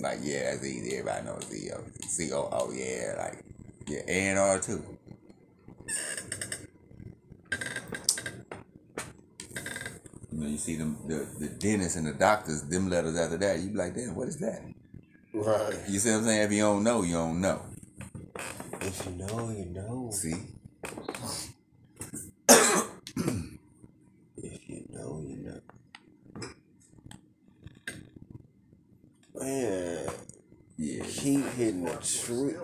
[0.00, 0.96] Like yeah, that's easy.
[0.96, 1.80] Everybody knows CEO.
[2.16, 3.44] COO, yeah, like
[3.86, 4.84] yeah, A and R too.
[10.36, 13.58] You know, you see them the, the dentists and the doctors, them letters after that,
[13.58, 14.60] you be like, damn, what is that?
[15.32, 15.74] Right.
[15.88, 16.42] You see what I'm saying?
[16.42, 17.62] If you don't know, you don't know.
[18.82, 20.10] If you know, you know.
[20.12, 20.34] See?
[24.38, 25.60] If you know, you know.
[29.40, 30.06] Man,
[30.76, 31.04] Yeah.
[31.04, 32.54] keep hitting the tree.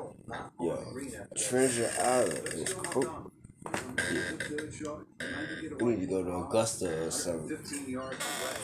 [0.61, 0.95] Yo,
[1.39, 3.33] Treasure Island is cool.
[3.73, 5.01] Good shot.
[5.19, 7.57] Maybe get We need to go to Augusta or something.
[7.57, 8.57] 15 yards away.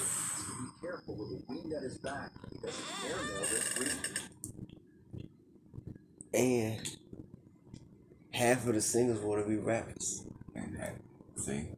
[0.80, 4.18] Careful with the wind at his back because it's airmail this week.
[6.34, 6.96] And
[8.32, 10.24] half of the singers want to be rappers.
[10.54, 10.96] And that,
[11.36, 11.68] see?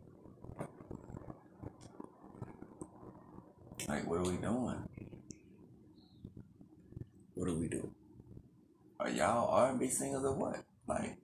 [3.88, 4.88] Like, what are we doing?
[7.34, 7.90] What do we do?
[8.98, 10.62] Are y'all R&B singers or what?
[10.86, 11.16] Like,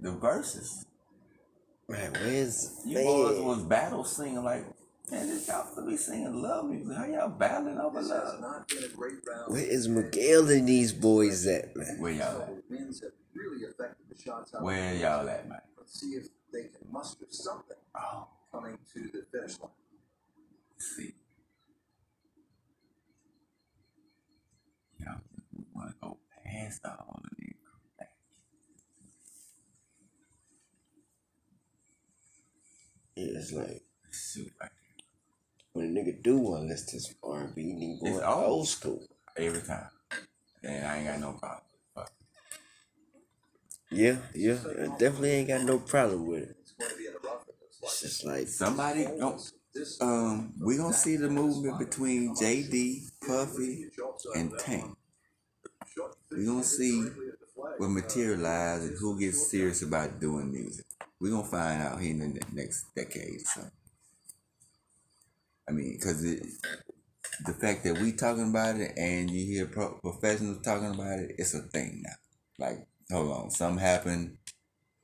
[0.00, 0.84] the verses.
[1.92, 4.64] Right, where's You boys was battle singing like,
[5.10, 6.96] man, this y'all supposed to be singing love music.
[6.96, 8.40] How y'all battling over This love?
[8.40, 9.52] not been a great round.
[9.52, 11.98] Where is Miguel and these boys at, man?
[11.98, 12.50] Where y'all at?
[12.70, 14.62] Winds have really affected the shots out.
[14.62, 15.60] Where y'all at, man?
[15.76, 19.70] Let's see if they can muster something Oh, coming to the finish line.
[20.72, 21.12] let's see.
[24.98, 25.20] Y'all
[25.74, 27.52] want to go past all of these.
[28.00, 28.06] Yeah,
[33.24, 33.82] it's like
[34.60, 34.70] right
[35.72, 38.44] when a nigga do one, listen to some R&B, he need It's old.
[38.44, 39.02] old school.
[39.36, 39.88] Every time.
[40.62, 41.62] And I ain't got no problem.
[41.94, 42.12] Fuck.
[43.90, 46.56] Yeah, yeah, I definitely ain't got no problem with it.
[46.60, 47.42] It's going to be in the rough.
[47.48, 47.90] It looks like.
[47.90, 49.06] It's just like Somebody
[49.74, 53.86] This um we gonna see the movement between JD, Puffy,
[54.34, 54.94] and Tank.
[56.30, 57.08] We gonna see
[57.78, 60.84] what materialize and who gets serious about doing music.
[61.22, 63.46] We gonna find out here in the next decade.
[63.46, 63.62] So,
[65.68, 70.62] I mean, cause the fact that we talking about it and you hear pro- professionals
[70.64, 72.66] talking about it, it's a thing now.
[72.66, 74.38] Like, hold on, something happened.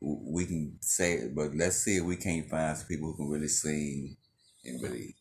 [0.00, 3.28] We can say it, but let's see if we can't find some people who can
[3.28, 4.16] really sing
[4.64, 5.14] and really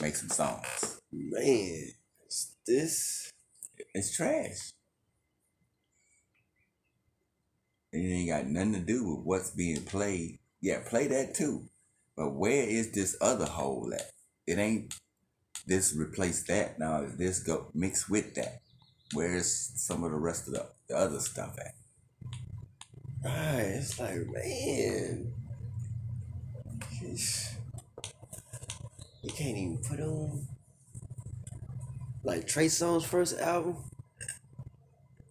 [0.00, 1.00] make some songs.
[1.12, 1.86] man,
[2.66, 3.30] this
[3.94, 4.32] It's trash.
[4.34, 4.80] And
[7.92, 10.38] it ain't got nothing to do with what's being played.
[10.60, 11.68] Yeah, play that too.
[12.16, 14.10] But where is this other hole at?
[14.46, 14.94] It ain't
[15.66, 16.78] this replace that.
[16.78, 18.62] Now is this go mix with that?
[19.12, 21.74] Where's some of the rest of the, the other stuff at?
[23.24, 23.76] right.
[23.76, 25.32] It's like man,
[29.22, 30.46] you can't even put on
[32.24, 33.76] like Trey Songz first album.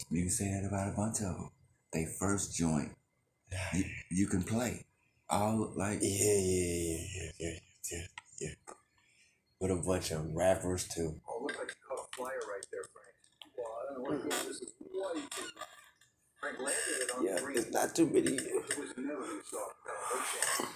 [0.10, 1.50] You can say that about a bunch of them.
[1.93, 2.91] They first joint,
[3.73, 4.86] you, you can play.
[5.30, 7.60] All like Yeah, yeah, yeah, yeah, yeah,
[7.91, 8.01] yeah,
[8.41, 8.49] yeah.
[9.60, 11.21] With a bunch of rappers too.
[11.27, 13.15] Oh, looked like you caught a flyer right there, Frank.
[13.58, 14.73] Well, I don't know what this is.
[14.82, 15.69] Way too much.
[16.39, 17.58] Frank landed it on Yeah, green.
[17.58, 18.34] it's not too many.
[18.36, 19.71] It was never going to stop.
[19.88, 20.75] Oh, no chance.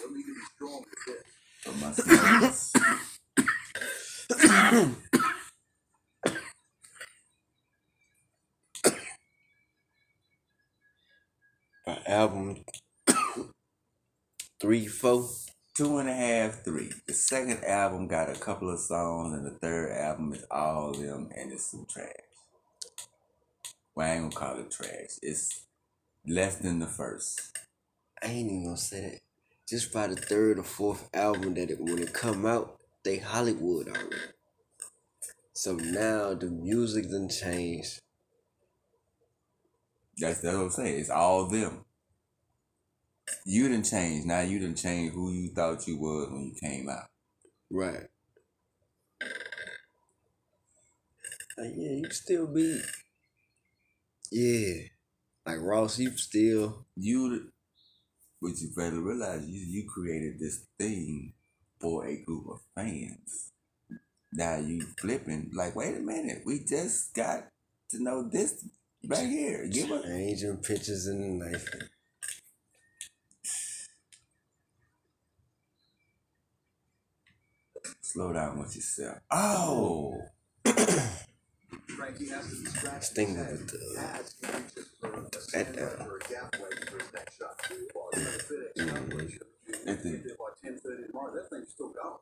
[0.00, 1.24] You'll need to be strong for this.
[1.64, 1.72] for
[4.82, 4.92] my
[11.86, 12.64] An album
[14.60, 15.28] three, four.
[15.76, 16.92] Two and a half, three.
[17.08, 21.00] The second album got a couple of songs, and the third album is all of
[21.00, 22.12] them, and it's some trash.
[23.96, 25.18] Well, I ain't gonna call it trash.
[25.20, 25.66] It's
[26.24, 27.58] less than the first.
[28.22, 29.20] I ain't even gonna say that.
[29.68, 33.88] Just by the third or fourth album that it when it come out, they Hollywood
[33.88, 34.16] already.
[35.54, 38.00] So now the music done changed.
[40.18, 41.00] That's that's what I'm saying.
[41.00, 41.84] It's all them.
[43.44, 44.24] You didn't change.
[44.24, 47.08] Now you didn't change who you thought you was when you came out.
[47.70, 48.08] Right.
[51.56, 52.80] Like, yeah, you still be.
[54.30, 54.88] Yeah.
[55.46, 56.86] Like Ross, you still.
[56.96, 57.50] You,
[58.40, 61.32] what you better realize, you you created this thing
[61.80, 63.52] for a group of fans.
[64.32, 67.44] Now you flipping like, wait a minute, we just got
[67.90, 68.64] to know this
[69.08, 69.66] right here.
[69.68, 71.68] Give us Changing pictures in the knife.
[78.00, 79.18] Slow down with yourself.
[79.30, 80.14] Oh,
[80.64, 83.04] Frankie has to scratched.
[83.04, 85.88] Sting with the Has to reach it for a that stand down.
[85.98, 87.60] for a gap weight for his next shot.
[87.94, 88.76] Well, it's gonna fit it.
[88.76, 89.18] Mm-hmm.
[89.20, 91.34] If Get the- there by ten thirty tomorrow.
[91.34, 92.18] That thing's still going.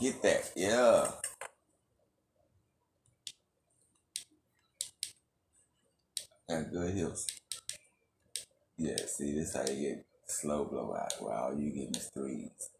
[0.00, 0.50] get that.
[0.56, 1.10] Yeah.
[6.50, 7.28] Got good hips.
[8.78, 11.12] Yeah, see, this how you get slow blowout.
[11.20, 12.70] Where all you getting is threes.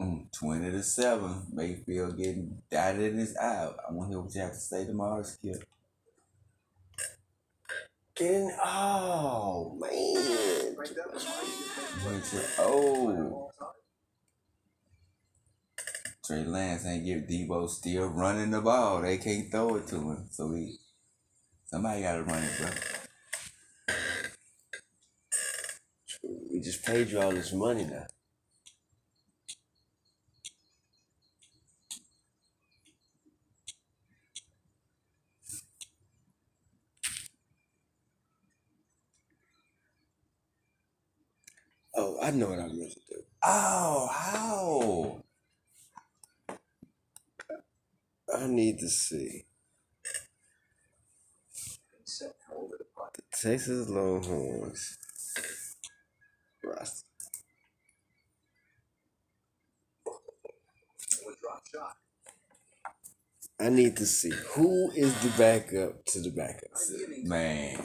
[0.00, 1.46] Mm, 20 to 7.
[1.52, 3.70] Mayfield getting dotted in his eye.
[3.88, 5.64] I want to hear what you have to say tomorrow, Skip.
[8.16, 10.76] Getting oh man.
[10.76, 11.64] Frank, that was how you
[12.04, 13.47] get Wait till- Oh,
[16.28, 19.00] Trey Lance ain't give Deebo still running the ball.
[19.00, 20.28] They can't throw it to him.
[20.30, 20.76] So he,
[21.64, 22.68] somebody got to run it, bro.
[26.52, 28.06] We just paid you all this money now.
[41.96, 43.22] Oh, I know what I'm going to do.
[43.42, 45.24] Oh, how?
[48.38, 49.46] I need to see
[52.06, 54.96] the Texas Longhorns
[56.62, 57.04] roster.
[63.60, 66.70] I need to see who is the backup to the backup.
[67.24, 67.76] Man,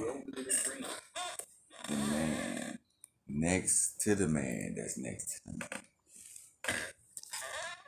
[1.90, 2.80] the man.
[3.28, 5.93] Next to the man that's next to the man.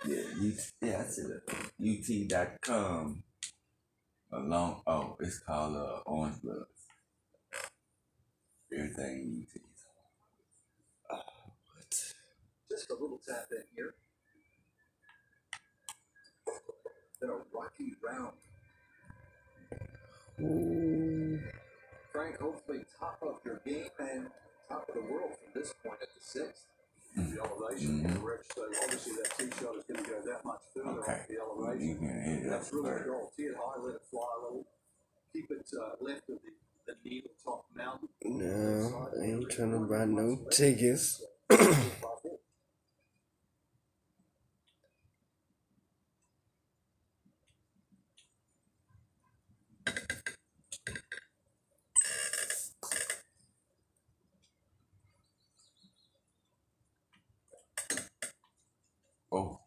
[0.08, 2.32] Yeah, UT, yeah, I said it.
[2.32, 3.24] UT.com.
[4.32, 6.66] Along, oh, it's called uh, Orangebloods.
[8.72, 9.62] Everything UT.
[11.10, 11.22] Uh,
[11.74, 12.14] what?
[12.70, 13.95] Just a little tap in here.
[17.20, 18.34] Then a rocky round.
[20.41, 21.39] Ooh.
[22.12, 24.28] Frank, hopefully top of your game and
[24.70, 26.66] top of the world from this point at the sixth.
[27.16, 28.13] The elevation, Mhm.
[28.22, 31.11] the so obviously that tee shot is going to go that much further Okay.
[31.13, 33.07] off the You can hit it That's really the first.
[33.07, 33.34] goal.
[33.38, 34.68] Tee it high, let it fly a little.
[35.34, 36.51] Keep it uh, left of the,
[36.88, 38.09] the needle top mountain.
[38.24, 41.24] No, I ain't trying to buy no tickets.
[59.32, 59.59] Oh,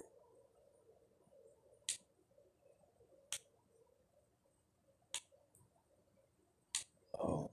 [7.20, 7.50] Oh,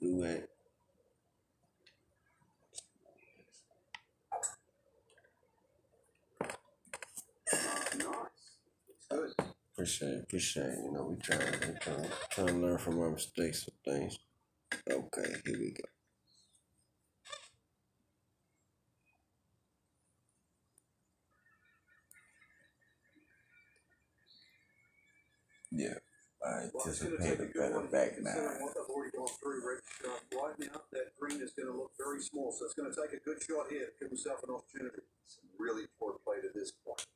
[0.00, 0.50] do it.
[7.98, 9.34] Nice.
[9.78, 10.23] It's good.
[10.34, 10.74] Appreciate.
[10.82, 14.18] You know, we trying, we trying, trying to learn from our mistakes and things.
[14.90, 15.84] Okay, here we go.
[25.70, 25.94] Yeah.
[26.44, 28.34] I Well, gonna take anticipate a better one back nine.
[28.34, 29.84] already gone through, Rich.
[30.34, 33.40] Right now, that green is gonna look very small, so it's gonna take a good
[33.40, 35.02] shot here to give himself an opportunity.
[35.28, 37.06] Some really poor play to this point.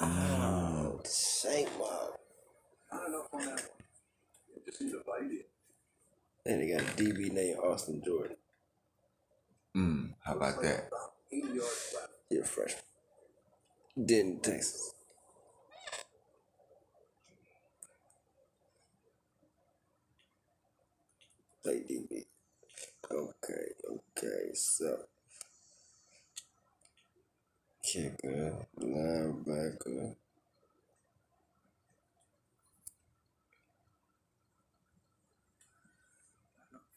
[0.00, 2.10] Oh, Saint Bob.
[2.92, 3.68] Not enough on that one.
[4.54, 5.07] You just need to bite it.
[6.46, 8.36] And they got a DB named Austin Jordan.
[9.76, 10.88] Mm, how about that?
[10.88, 12.12] About eighty yards left.
[12.30, 12.82] You're a freshman.
[14.06, 14.92] Denton, Texas.
[21.62, 22.24] Play DB.
[23.10, 24.98] Okay, okay, so.
[27.82, 30.14] Kicker, linebacker.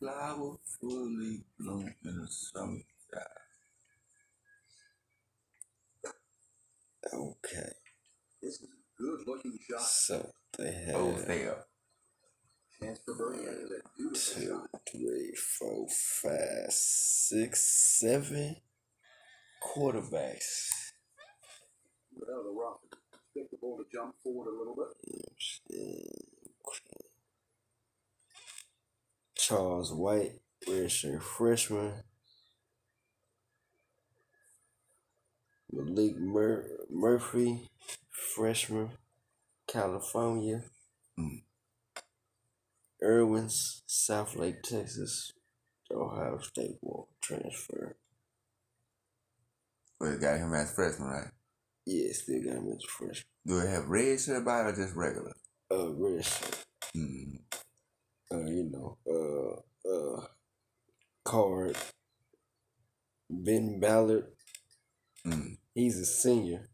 [0.02, 2.84] flower fully bloom in the summertime.
[7.14, 7.72] Okay.
[8.42, 9.82] This is a good looking shot.
[9.82, 11.66] So they have both there.
[12.80, 13.70] Chance for Bergman.
[13.98, 18.56] Two, three, four, five, six, seven
[19.64, 20.70] quarterbacks.
[22.18, 22.80] Without the rock,
[23.14, 26.41] expect the ball to jump forward a little bit.
[29.42, 30.34] Charles White,
[30.68, 31.94] redshirt freshman.
[35.72, 37.68] Malik Mur- Murphy,
[38.12, 38.92] freshman,
[39.68, 40.62] California.
[41.20, 41.42] Mm.
[43.04, 45.34] Irwins, Southlake, Texas.
[45.92, 47.98] Ohio State will transfer.
[50.00, 51.32] We got him as freshman, right?
[51.88, 53.24] Yeah, still got him as freshman.
[53.48, 55.34] Do it have red shirt by or just regular?
[55.72, 56.64] Uh, redshirt.
[56.96, 57.40] Mm.
[58.32, 60.26] Uh, you know, uh, uh,
[61.24, 61.78] card.
[63.30, 64.26] Ben Ballard,
[65.26, 65.58] Mm.
[65.76, 66.68] he's a senior.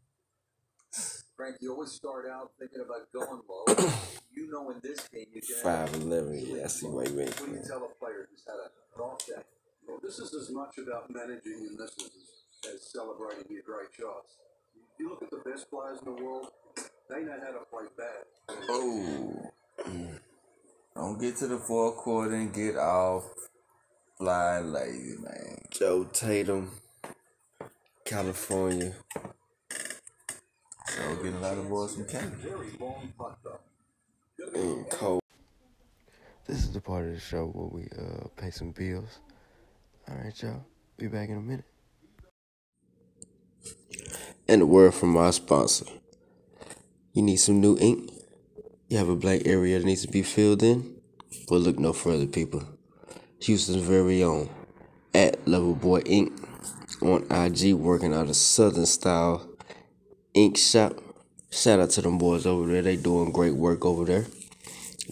[1.36, 3.64] Frank, you always start out thinking about going low.
[4.32, 6.34] you know in this game you can Five eleven.
[6.34, 9.00] Yeah, I see why you ain't What do you tell a player who's had a
[9.00, 9.34] off day?
[9.86, 12.10] Well, this is as much about managing your misses
[12.64, 14.36] as, as celebrating your great shots.
[14.98, 16.48] You look at the best players in the world,
[17.08, 18.24] they know how to play bad.
[18.68, 19.50] Oh.
[20.98, 23.22] Don't get to the fourth quarter and get off.
[24.18, 25.58] Fly lazy, man.
[25.70, 26.72] Joe Tatum,
[28.04, 28.92] California.
[30.88, 32.34] So getting a lot of boys from Canada.
[32.42, 33.60] Very long putt though.
[34.60, 35.20] and Cole.
[36.48, 39.20] This is the part of the show where we uh pay some bills.
[40.08, 40.64] All right, y'all.
[40.96, 41.64] Be back in a minute.
[44.48, 45.86] And a word from our sponsor.
[47.12, 48.17] You need some new ink?
[48.90, 50.96] You have a blank area that needs to be filled in?
[51.50, 52.64] Well, look no further, people.
[53.42, 54.48] Houston's very own
[55.14, 56.32] at Level Boy Ink
[57.02, 59.46] on IG, working out a Southern style
[60.32, 60.94] ink shop.
[61.50, 62.80] Shout out to them boys over there.
[62.80, 64.26] They doing great work over there.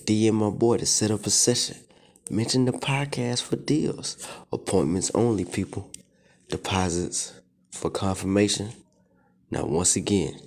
[0.07, 1.77] DM my boy to set up a session.
[2.31, 4.17] Mention the podcast for deals.
[4.55, 5.91] Appointments only, people.
[6.49, 7.35] Deposits
[7.73, 8.71] for confirmation.
[9.51, 10.41] Now, once again,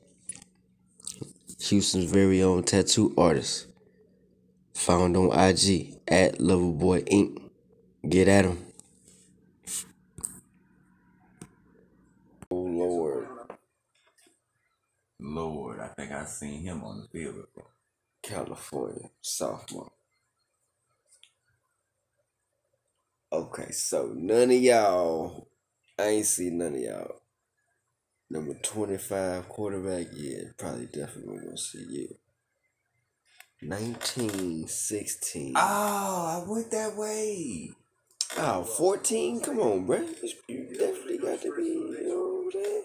[1.61, 3.67] Houston's very own tattoo artist,
[4.73, 7.49] found on IG at Loverboy Inc.
[8.07, 8.65] Get at him.
[12.51, 13.27] Oh Lord,
[15.19, 17.71] Lord, I think I seen him on the field before.
[18.23, 19.91] California sophomore.
[23.31, 25.49] Okay, so none of y'all,
[25.99, 27.21] I ain't see none of y'all.
[28.31, 32.15] Number 25 quarterback, yeah, probably definitely gonna see you.
[33.61, 35.53] 1916.
[35.55, 37.71] Oh, I went that way.
[38.37, 39.41] Oh, 14?
[39.41, 40.07] Come on, bruh.
[40.47, 42.83] You definitely got to be you know, over there.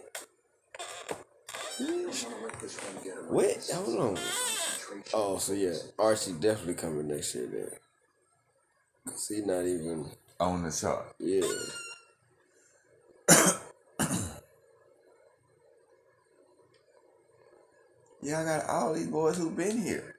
[3.28, 3.70] What?
[3.74, 4.18] Hold on.
[5.12, 7.70] Oh, so yeah, Archie definitely coming next year then.
[9.06, 11.14] Cause he not even, On the chart.
[11.18, 11.46] yeah.
[18.24, 20.16] Yeah, I got all these boys who've been here.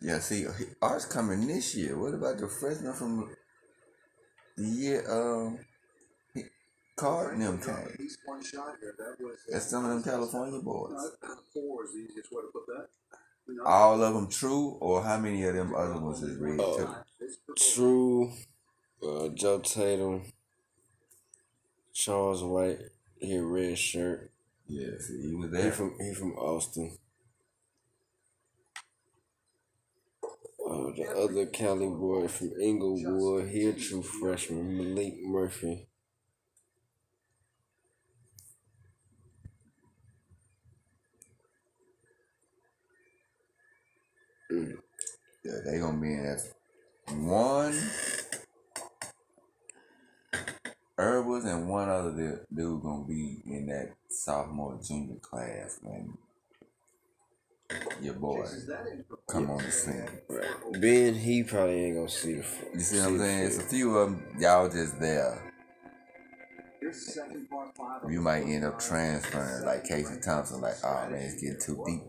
[0.00, 1.98] Yeah, see, he- Art's coming this year.
[1.98, 3.30] What about the freshman from
[4.56, 5.58] the year um
[6.34, 6.44] he-
[6.96, 7.96] Card and them came?
[7.98, 8.94] He's one shot here.
[8.98, 9.38] That was.
[9.50, 10.92] That's some of them California boys.
[11.22, 12.88] Uh, four is the easiest way to put that.
[13.66, 16.88] All of them true, or how many of them other ones is red too?
[17.74, 18.32] True,
[19.02, 20.22] uh, Joe Tatum,
[21.92, 22.78] Charles White,
[23.20, 24.30] he a red shirt.
[24.66, 25.72] Yeah, see, he was He there.
[25.72, 26.96] from he from Austin.
[30.64, 35.88] Uh, the other Cali boy from Inglewood, he a true freshman, Maalik Murphy.
[45.44, 46.42] Yeah, they gonna be in that
[47.08, 47.74] one.
[50.98, 56.18] Herbals and one other du- dude gonna be in that sophomore junior class when
[58.02, 58.44] your boy
[59.28, 60.08] come on the scene.
[60.28, 60.80] Right.
[60.80, 62.44] Ben, he probably ain't gonna see the.
[62.74, 63.46] You see what I'm saying?
[63.46, 65.52] It's a few of them, y'all just there.
[66.80, 68.10] Here's the second part five.
[68.10, 72.02] You might end up transferring like Casey Thompson, like, oh man, it's getting too deep.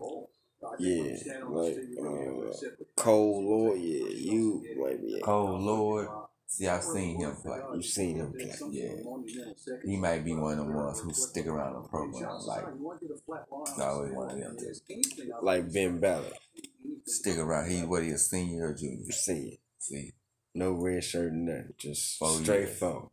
[0.78, 2.52] Yeah, like uh,
[2.96, 3.78] Cole Lord.
[3.80, 5.20] Yeah, you might be.
[5.20, 6.08] Cole Lord,
[6.50, 7.60] see, I've seen him play.
[7.74, 8.52] You seen him play.
[8.70, 8.92] Yeah,
[9.84, 12.30] he might be one of the ones who stick around the program.
[12.46, 12.64] Like,
[13.78, 14.56] I always one of them
[15.42, 16.32] Like Ben Ballard.
[17.06, 17.70] stick around.
[17.70, 19.06] He what he a senior or junior?
[19.08, 19.58] It.
[19.78, 20.12] See,
[20.54, 21.74] No red shirt, nothing.
[21.78, 22.78] Just Four straight years.
[22.78, 23.10] four.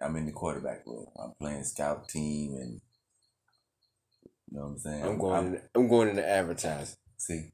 [0.00, 1.06] I'm in the quarterback room.
[1.18, 2.80] I'm playing scout team and
[4.50, 5.02] you know what I'm saying?
[5.04, 5.46] I'm going.
[5.46, 6.96] in, I'm going into advertising.
[7.16, 7.50] see,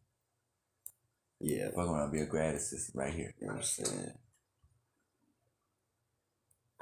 [1.40, 3.34] Yeah, fuck around, be a grad assistant right here.
[3.40, 4.12] you know what I'm saying.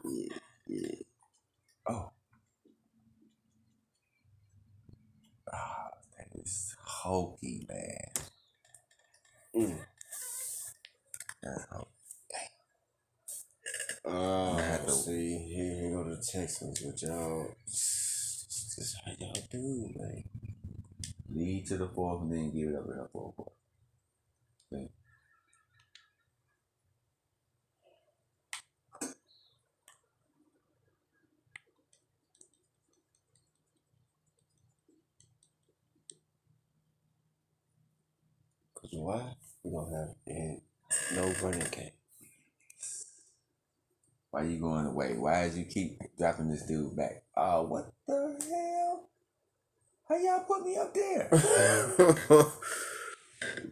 [0.04, 0.36] Yeah,
[0.68, 0.96] yeah.
[1.88, 2.10] Oh.
[5.52, 8.12] Ah, that is hokey, man.
[9.56, 9.78] Mm.
[11.42, 11.90] That's hokey.
[14.04, 17.48] Oh, Man, the- see, here, here go the Texans with y'all.
[17.66, 20.24] This is how y'all do, man.
[21.30, 23.52] Lead to the fourth and then give it up in the fourth quarter.
[24.72, 25.01] See?
[38.92, 39.34] Why?
[39.64, 40.60] We don't have and
[41.14, 41.90] no running game.
[44.30, 45.14] Why you going away?
[45.16, 47.22] Why did you keep dropping this dude back?
[47.36, 49.08] Oh, what the hell?
[50.08, 51.28] How y'all put me up there?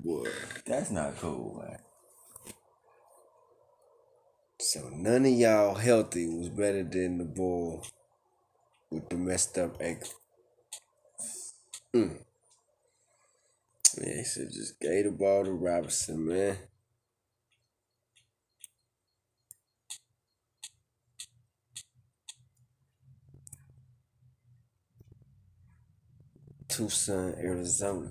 [0.04, 0.28] Boy.
[0.66, 1.78] That's not cool, man.
[4.60, 7.80] So none of y'all healthy was better than the boy
[8.90, 10.10] with the messed up ankle.
[11.94, 12.18] Mm.
[13.98, 16.56] Yeah, he said just gave the ball to Robinson, man.
[26.68, 28.10] Tucson, Arizona.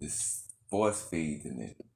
[0.00, 1.91] This force feed and it.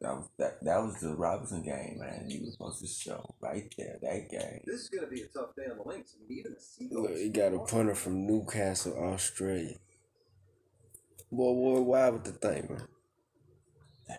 [0.00, 0.62] That was that.
[0.62, 2.26] That was the Robinson game, man.
[2.28, 4.60] You were supposed to show right there that game.
[4.66, 6.14] This is going to be a tough day on the links.
[6.14, 6.58] I mean, even the
[7.00, 7.20] Look, Seagulls.
[7.20, 9.76] he got a punter from Newcastle, Australia.
[11.32, 12.82] Boy, boy, why with the thing, man?
[14.06, 14.18] Damn.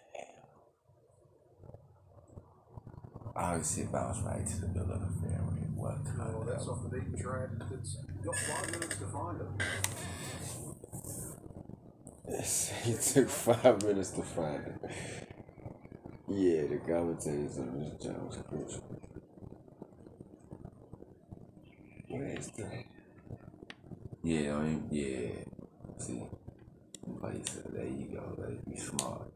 [3.36, 5.62] Obviously, it bounced right to the middle of the fairway.
[5.76, 7.50] What kind oh, Well, of that's off the beaten track.
[7.72, 9.48] It's got five minutes to find it.
[12.30, 15.27] Yes, he took five minutes to find it.
[16.30, 18.84] Yeah, the commentators on this job was crucial.
[22.10, 22.84] Where is the
[24.24, 25.30] Yeah, I mean, yeah.
[26.00, 26.24] See,
[27.22, 28.36] like said, there you go.
[28.38, 29.32] Like, be smart.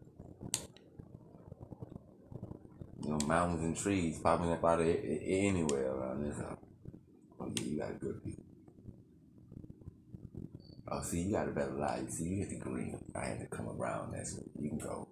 [3.03, 6.57] You know, mountains and trees popping up out of anywhere around this house.
[7.39, 8.21] Oh yeah, you got good.
[10.89, 12.03] Oh, see, you got a better lie.
[12.09, 12.99] See, you hit the green.
[13.15, 14.13] I had to come around.
[14.13, 14.37] That's.
[14.59, 15.07] You can go.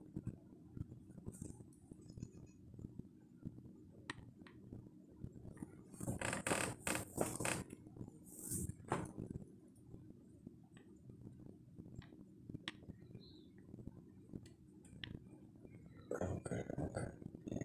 [16.21, 17.07] Okay, okay.
[17.51, 17.59] Yeah.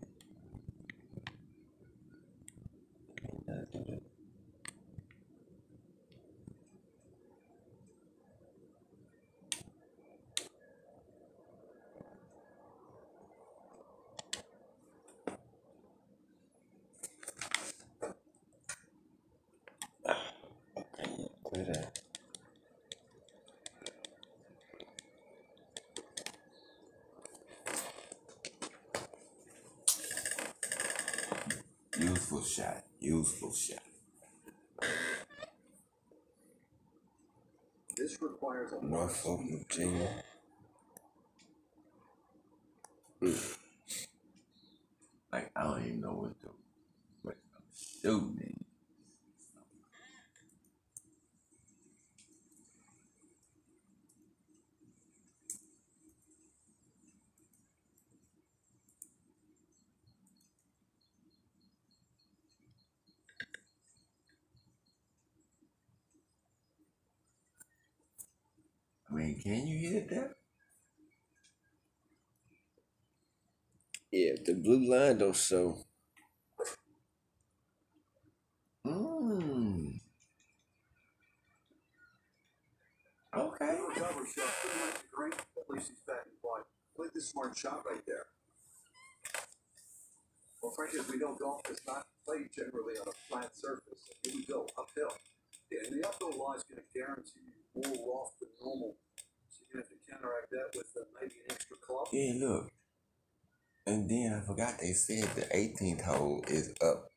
[20.77, 22.01] Okay, clear that.
[31.99, 32.85] Useful shot.
[33.01, 33.79] Useful shot.
[37.97, 39.67] This requires a lot of Norfolk, speed.
[39.69, 40.11] Virginia.
[45.33, 46.49] Like I don't even know what the
[47.23, 47.63] what I'm
[48.03, 48.65] shooting.
[69.11, 69.41] I mean,
[70.09, 70.37] can you hit that?
[74.13, 75.79] Yeah, if the blue line don't show.
[78.87, 80.01] Mmm.
[83.37, 83.79] Okay.
[83.95, 84.55] Cover shot.
[84.63, 85.35] Pretty much great.
[85.35, 86.63] At least he's back in play.
[86.97, 88.27] Played this smart shot right there.
[90.63, 94.09] Well, frankly, if we don't golf, it's not played generally on a flat surface.
[94.23, 95.13] Here we go, uphill.
[95.73, 98.97] Yeah, and the uphill line is going to guarantee you more rough than normal.
[99.51, 102.04] So you're going to have to counteract that with uh, maybe an extra club.
[102.15, 102.71] Yeah, look.
[103.89, 107.09] And then I forgot they said the 18th hole is up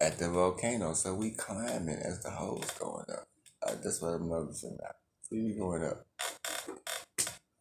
[0.00, 3.28] at the volcano, so we climbing as the hole's going up.
[3.62, 4.92] Uh, that's what I'm noticing now.
[5.30, 6.06] TV going up.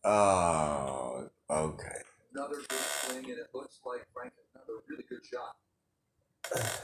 [0.06, 2.00] Oh, okay.
[2.34, 5.58] Another big swing, and it looks like Frank another really good shot.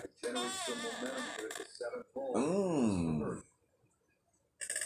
[0.04, 2.36] It generates some momentum here at the seventh hole.
[2.36, 3.42] Mmm.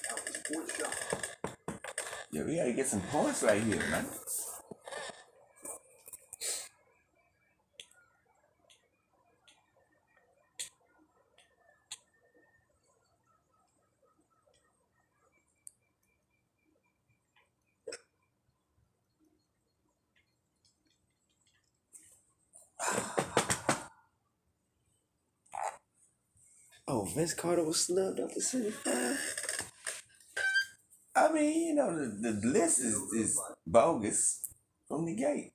[0.08, 1.58] Now his fourth shot.
[2.32, 4.06] Yeah, we gotta get some points right here, man.
[26.92, 29.20] Oh, Vince Carter was snubbed up to 75.
[31.18, 34.48] I mean, you know, the, the list is, is bogus
[34.88, 35.52] from the gate.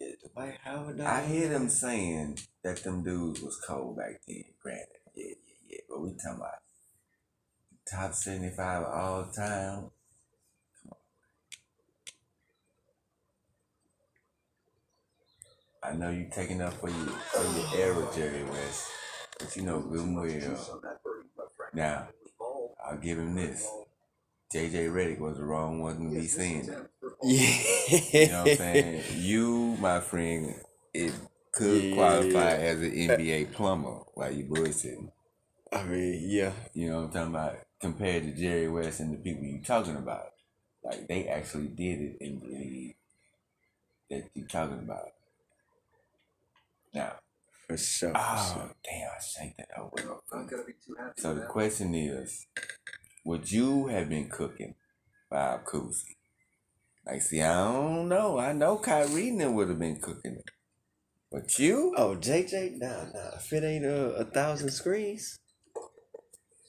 [0.00, 1.00] Yeah, Dwight Howard.
[1.02, 4.42] I hear them saying that them dudes was cold back then.
[4.60, 5.78] Granted, yeah, yeah, yeah.
[5.88, 6.50] But we talking about
[7.88, 9.90] top seventy five of all time.
[10.82, 10.96] Come on.
[15.82, 18.88] I know you taking up for your for your era, Jerry West,
[19.38, 20.24] but you know good and well.
[20.24, 22.08] On that birdie, but Frank Now.
[22.84, 23.68] I'll give him this.
[24.52, 26.88] JJ Redick was the wrong one to be saying that.
[27.22, 28.20] Yeah.
[28.20, 29.02] You know what I'm saying?
[29.16, 30.54] You, my friend,
[30.92, 31.12] it
[31.52, 31.94] could Yeah.
[31.94, 35.10] qualify as an NBA plumber while you bullshitting.
[35.72, 36.52] I mean, yeah.
[36.74, 37.56] You know what I'm talking about?
[37.80, 40.32] Compared to Jerry West and the people you talking about.
[40.82, 42.96] Like they actually did it in the league
[44.10, 45.10] that you talking about.
[46.94, 47.14] Now,
[47.68, 48.10] For sure.
[48.10, 48.74] For oh sure.
[48.84, 50.08] damn, I shanked that over.
[50.32, 52.46] Not gonna be too happy So the question is,
[53.24, 54.74] would you have been cooking
[55.30, 56.16] Bob Cousy?
[57.06, 58.38] Like, see, I don't know.
[58.38, 60.50] I know Kyrie would have been cooking it.
[61.30, 61.94] But you?
[61.96, 62.78] Oh, JJ?
[62.78, 63.36] Nah, nah.
[63.36, 65.38] If it ain't a, a thousand screens,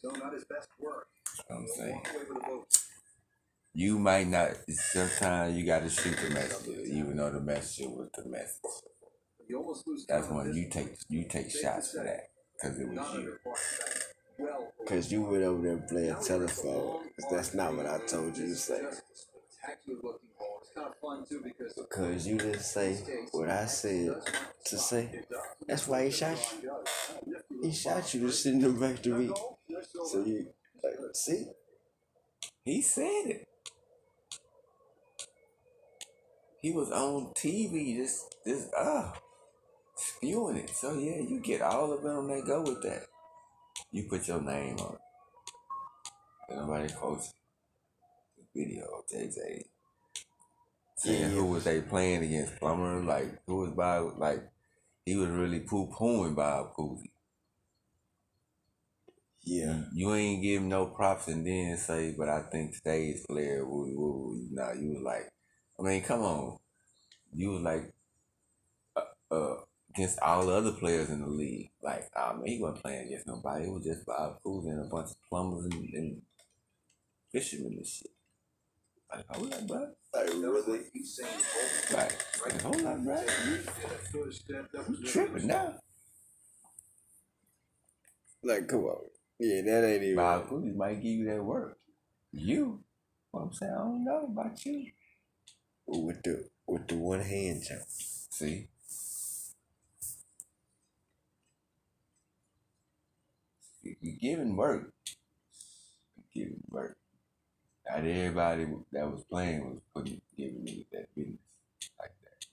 [0.01, 1.07] So not his best work.
[1.25, 1.93] That's what I'm saying.
[1.95, 2.79] Walk away with a vote.
[3.73, 4.51] You might not.
[4.69, 8.90] Sometimes you got to shoot the messenger, even though the messenger was the message.
[9.51, 12.95] You almost lose That's when you take you take shots for that because it was
[12.95, 13.19] you.
[13.19, 14.03] under par track.
[14.39, 17.09] Well, because you went over there playing telephone.
[17.09, 18.79] 'cause that's not what I told you to say.
[18.81, 20.59] just a spectacular looking ball.
[20.61, 21.43] It's kind of fun too
[21.75, 22.93] because you didn't say
[23.33, 24.15] what I said
[24.67, 25.25] to say.
[25.67, 26.71] That's why he shot you.
[27.61, 29.33] He shot you to send him back to me.
[30.05, 30.47] So you,
[30.81, 31.45] like, see?
[32.63, 33.47] He said it.
[36.61, 39.13] He was on TV just just ah
[40.21, 40.69] spewing it.
[40.69, 43.03] So yeah, you get all of them that go with that.
[43.91, 44.99] You put your name on it.
[46.49, 47.33] And nobody posts
[48.37, 49.63] the video of JJ
[50.97, 51.27] saying Yeah.
[51.29, 54.47] who was they playing against Plummer, like who was Bob like
[55.05, 57.09] he was really poo pooing Bob Cousy.
[59.43, 59.85] Yeah.
[59.93, 63.91] You ain't give him no props and then say, but I think today's player, woo,
[63.95, 64.47] woo.
[64.51, 65.31] Nah, you was like,
[65.79, 66.59] I mean, come on.
[67.33, 67.91] You was like,
[68.95, 69.55] uh, uh,
[69.93, 71.71] against all the other players in the league.
[71.81, 73.65] Like, ah, man, he wasn't playing against nobody.
[73.65, 76.21] It was just Bob Cousy and a bunch of plumbers and, and
[77.31, 78.11] fishermen and shit.
[79.13, 79.89] Like, hold up, bro.
[80.13, 80.79] Like, really?
[80.93, 81.93] he's saying both.
[81.93, 83.21] Like, like, hold up, bro.
[83.45, 83.59] You
[84.87, 85.75] You tripping now.
[88.43, 89.05] Like, come on.
[89.39, 90.15] Yeah, that ain't even.
[90.15, 91.77] Bob Cousy might give you that work.
[92.31, 92.79] You,
[93.31, 94.91] what I'm saying, I don't know about you.
[95.85, 97.81] With the, with the one hand jump.
[97.87, 98.69] See?
[103.83, 104.93] You you giving work.
[106.33, 106.97] Giving work.
[107.89, 111.39] Not everybody that was playing was putting giving me that business
[111.99, 112.47] like that.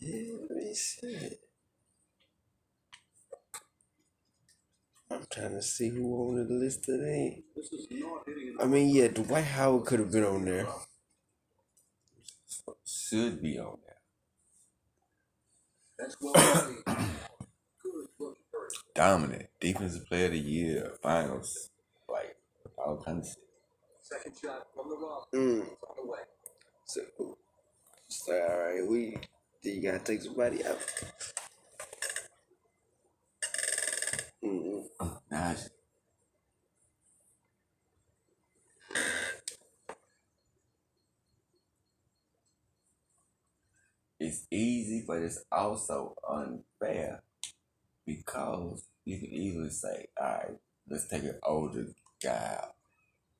[0.00, 1.30] Yeah, let me see.
[5.10, 7.42] I'm trying to see who on the list today.
[8.60, 10.66] I mean, yeah, Dwight Howard could have been on there.
[12.86, 13.89] Should be on there.
[16.00, 16.84] That's well played.
[17.82, 18.34] Good.
[18.94, 19.46] Dominant.
[19.60, 20.92] Defensive player of the year.
[21.02, 21.70] Finals.
[22.08, 22.36] Like
[22.78, 23.44] all kinds of shit.
[24.02, 25.30] Second shot from the rough.
[25.34, 25.60] Mm.
[25.60, 26.18] It's on the way.
[26.86, 27.00] So,
[28.08, 29.16] so all right, we.
[29.62, 30.78] Do you gotta take somebody out?
[34.44, 34.84] Mm-mm.
[35.30, 35.70] Nice.
[44.20, 47.22] It's easy, but it's also unfair
[48.06, 50.56] because you can easily say, all right,
[50.88, 51.86] let's take an older
[52.22, 52.74] guy out.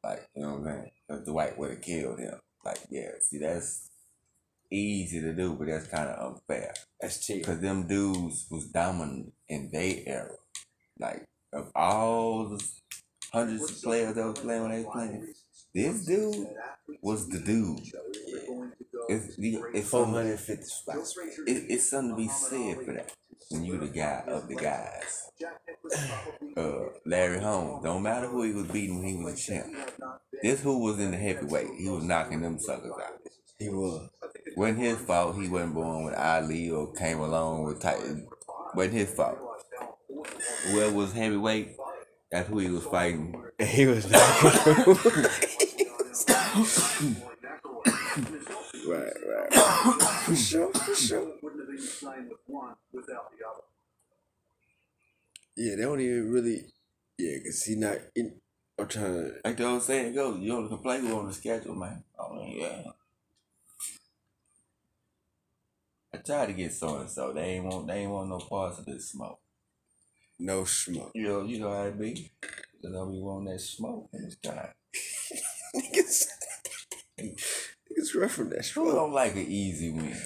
[0.02, 0.90] Like, you know what I'm saying?
[1.06, 2.40] Because Dwight would have killed him.
[2.64, 3.90] Like, yeah, see, that's
[4.70, 6.72] easy to do, but that's kind of unfair.
[6.98, 7.42] That's cheap.
[7.42, 10.36] Because them dudes was dominant in their era.
[10.98, 12.64] Like, of all the
[13.32, 15.34] hundreds of players that was playing when they was playing,
[15.74, 16.46] this dude
[17.02, 17.80] was the dude.
[19.08, 21.16] It's, it's, Four something, spots.
[21.46, 23.12] it, it's something to be said for that.
[23.50, 25.30] When you the guy of the guys.
[26.56, 29.72] Uh, Larry Holmes, don't matter who he was beating when he was a champ.
[30.42, 31.68] This who was in the heavyweight.
[31.78, 33.20] He was knocking them suckers out.
[33.58, 34.10] He was.
[34.56, 38.26] Wasn't his fault he wasn't born with Ali or came along with Titan.
[38.74, 39.38] Wasn't his fault.
[40.66, 41.76] Whoever was heavyweight,
[42.30, 43.34] that's who he was fighting.
[43.60, 44.06] He was.
[48.88, 49.52] right, right.
[50.24, 51.32] For sure, for sure.
[51.42, 53.62] Wouldn't have been the same with one without the other.
[55.56, 56.66] Yeah, they don't even really.
[57.18, 57.96] Yeah, cause he not.
[58.14, 58.34] In,
[58.78, 59.32] I'm trying to.
[59.44, 62.04] Like the old saying goes, you only can play who on the schedule, man.
[62.18, 62.82] Oh yeah.
[66.12, 67.32] I tried to get so and so.
[67.32, 69.40] They ain't want they ain't want no parts of this smoke.
[70.38, 71.12] No smoke.
[71.14, 72.32] You know, you know how it be.
[72.82, 74.72] You know we want that smoke in this guy.
[77.22, 80.16] Niggas rough from that Who don't like an easy win?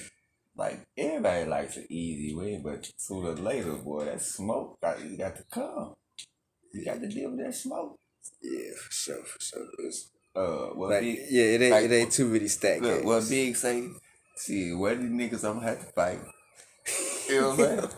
[0.57, 5.17] Like everybody likes an easy win, but sooner or later, boy, that smoke got you
[5.17, 5.95] got to come.
[6.73, 7.97] You got to deal with that smoke.
[8.41, 9.67] Yeah, for sure, for sure.
[9.79, 12.95] It's, Uh, what like, big, yeah, it ain't like- it ain't too many stack look,
[12.95, 13.05] games.
[13.05, 13.87] what big say?
[14.37, 16.19] See, where these niggas I'm gonna have to fight?
[17.29, 17.89] You know what I'm saying?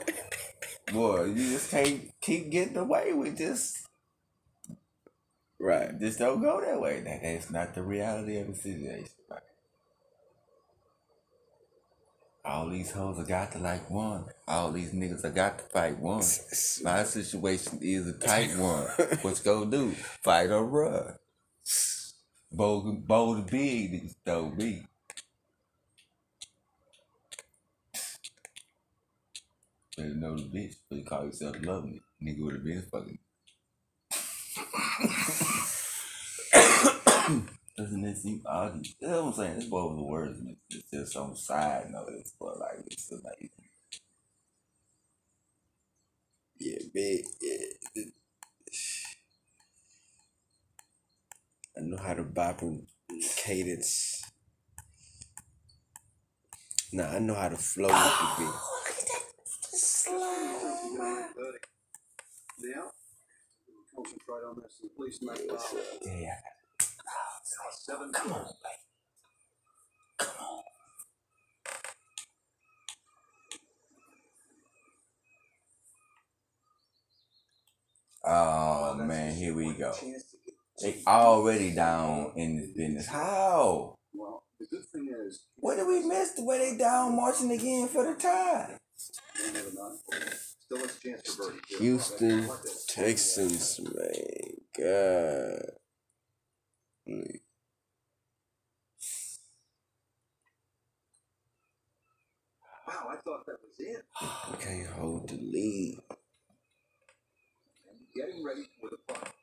[0.94, 3.84] Boy, you just can't keep getting away with this.
[5.60, 6.00] Right.
[6.00, 7.02] Just don't go that way.
[7.02, 9.10] That that's not the reality of the situation.
[12.48, 14.24] All these hoes are got to like one.
[14.48, 16.24] All these niggas are got to fight one.
[16.82, 18.88] My situation is a tight one.
[19.22, 19.92] What's gonna do?
[20.24, 21.16] Fight or run?
[22.50, 24.86] Bold, bold big niggas throw me.
[29.98, 32.02] Better know the bitch, but you call yourself lovely.
[32.24, 33.20] Nigga would have been fucking.
[37.78, 38.86] Doesn't it seem odd?
[39.00, 39.56] You know what I'm saying?
[39.56, 40.40] This boy was the words.
[40.40, 42.10] and It's it's just some side note.
[42.20, 43.52] It's but like it's amazing.
[46.60, 47.26] Yeah, big.
[47.42, 47.58] Yeah.
[47.96, 48.14] the-
[51.78, 52.88] I know how to bop and
[53.38, 54.24] cadence.
[56.94, 58.46] Nah, I know how to flow with the beat.
[58.48, 61.30] Look at that slide.
[62.60, 62.92] Now,
[63.98, 65.60] concentrate on this and please make power.
[66.06, 66.36] Yeah.
[66.82, 68.76] Oh, Seven Come on, baby.
[70.18, 70.64] Come on.
[78.30, 79.94] Oh man, here we go.
[80.82, 83.08] They already down in this business.
[83.08, 83.96] How?
[84.14, 86.32] Well, the good thing is, What did we miss?
[86.34, 88.78] The way they down marching again for the tie?
[90.72, 90.88] You never know.
[90.88, 91.60] Still has a chance for birdie.
[91.80, 92.50] Houston
[92.90, 94.58] Texans, man.
[94.78, 95.72] God.
[102.88, 104.04] Wow, I thought that was it.
[104.22, 106.00] I can't hold the lead.
[107.90, 109.34] And getting ready for the putt.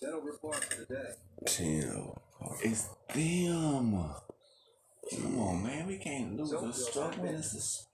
[0.00, 1.12] Ten over par for the day.
[1.46, 2.12] Ten.
[2.62, 4.25] It's them.
[5.10, 5.86] Come on, man.
[5.86, 7.86] We can't lose a stroke when it's a s-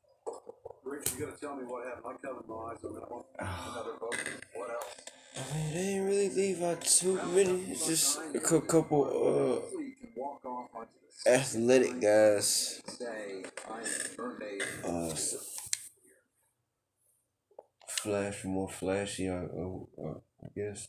[0.84, 2.18] Rich, you gotta tell me what happened.
[2.22, 3.24] I covered my eyes on that one.
[3.38, 4.16] Another boat.
[4.54, 4.96] What else?
[5.36, 7.64] I mean, they didn't really leave out too many.
[7.70, 10.90] It's just a couple Hopefully you can walk off onto
[11.24, 12.80] the uh athletic guys.
[13.00, 13.42] I.
[14.84, 15.14] Uh,
[17.88, 19.28] flash more flashy.
[19.28, 20.88] I, uh, I guess.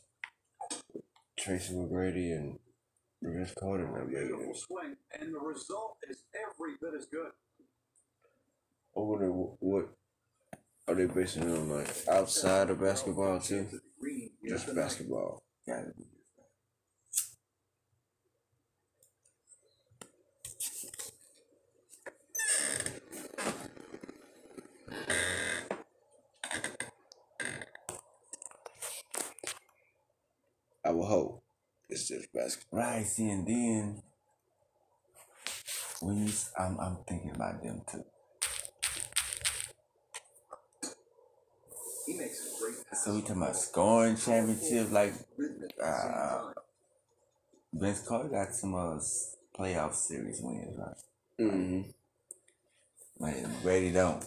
[1.37, 2.57] Tracy McGrady and
[3.31, 4.57] Vince Carter not making Beautiful it.
[4.57, 7.31] swing, and the result is every bit as good.
[8.95, 9.89] I wonder wh- what
[10.87, 13.67] are they basing it on, like outside of basketball too?
[13.71, 15.43] The green here Just basketball.
[15.67, 15.73] be.
[30.85, 31.43] I will hope
[31.93, 32.79] it's just basketball.
[32.79, 34.01] Right, see, and then
[36.01, 38.03] when you, I'm, I'm thinking about them too.
[42.05, 43.05] He makes a great pass.
[43.05, 46.51] So we talking about scoring championships, like Rhythmic at the same uh.
[47.75, 48.99] Vince Carter got some uh,
[49.57, 50.95] playoff series wins, right?
[51.39, 51.81] Mm-hmm.
[53.19, 54.23] Man, Brady don't.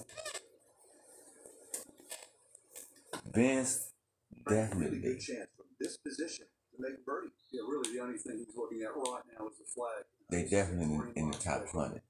[3.33, 3.93] Vince
[4.47, 4.99] Really definitely.
[5.01, 6.47] good chance from this position
[6.79, 7.31] make birdie.
[7.53, 10.05] Yeah, really, the only thing he's looking at right now is the flag.
[10.31, 12.03] They definitely in, in the top hundred,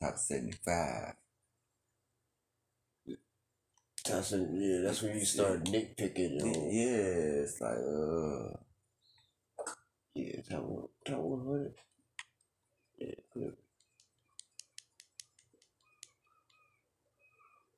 [0.00, 1.14] top seventy-five.
[4.04, 6.40] That's a, yeah, that's when you start nitpicking.
[6.40, 6.68] You know?
[6.70, 8.56] Yeah, it's like uh,
[10.14, 11.74] Yeah, top one, top one hundred.
[12.98, 13.56] Yeah, good.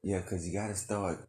[0.03, 1.29] yeah, cause you gotta start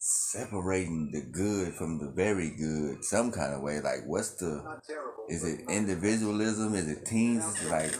[0.00, 3.80] separating the good from the very good some kind of way.
[3.80, 4.80] Like, what's the?
[5.28, 6.74] Is it individualism?
[6.74, 7.44] Is it teams?
[7.46, 7.94] It's like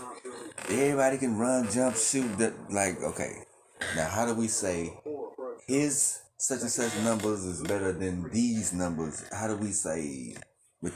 [0.68, 2.38] everybody can run, jump, shoot.
[2.38, 3.44] That like okay.
[3.94, 4.92] Now, how do we say
[5.66, 9.24] his such and such numbers is better than these numbers?
[9.30, 10.34] How do we say
[10.80, 10.94] which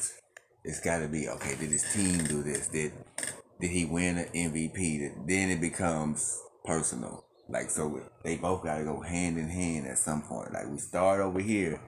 [0.64, 1.54] it's got to be okay?
[1.56, 2.68] Did his team do this?
[2.68, 2.92] Did
[3.60, 5.26] did he win an MVP?
[5.28, 7.24] Then it becomes personal.
[7.48, 10.52] Like so, they both got to go hand in hand at some point.
[10.52, 11.80] Like we start over here,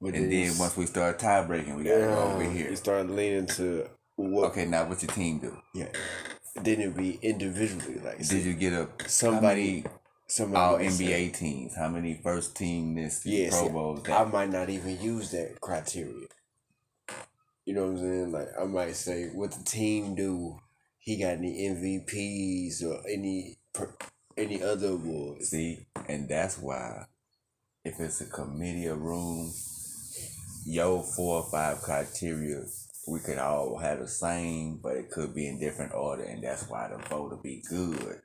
[0.00, 2.70] But and then once we start tie breaking, we got to go over here.
[2.70, 4.50] You start leaning to what?
[4.50, 5.56] Okay, now what your team do?
[5.74, 5.88] Yeah.
[6.56, 9.84] Then it'd be individually like Did you get a somebody,
[10.26, 11.76] somebody all NBA teams?
[11.76, 14.08] How many first team this Yeah, Pro Bowls?
[14.08, 16.26] I might not even use that criteria.
[17.64, 18.32] You know what I'm saying?
[18.32, 20.58] Like I might say, what the team do?
[20.98, 23.94] He got any MVPs or any per,
[24.36, 25.50] any other awards?
[25.50, 27.06] See, and that's why
[27.84, 29.52] if it's a committee of room,
[30.66, 32.64] your four or five criteria,
[33.08, 36.68] we could all have the same, but it could be in different order, and that's
[36.68, 38.20] why the vote will be good.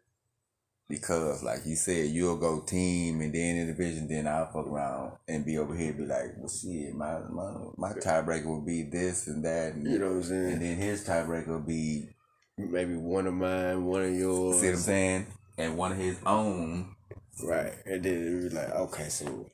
[0.87, 5.13] Because, like you said, you'll go team and then in division, then I'll fuck around
[5.27, 9.25] and be over here, be like, well, shit, my my, my tiebreaker will be this
[9.25, 10.51] and that, and, You know what I'm saying?
[10.51, 12.09] and then his tiebreaker will be
[12.57, 14.59] Maybe one of mine, one of yours.
[14.61, 15.27] See what I'm saying?
[15.57, 16.95] And one of his own.
[17.43, 17.73] Right.
[17.85, 19.49] And then it'd be like, okay, so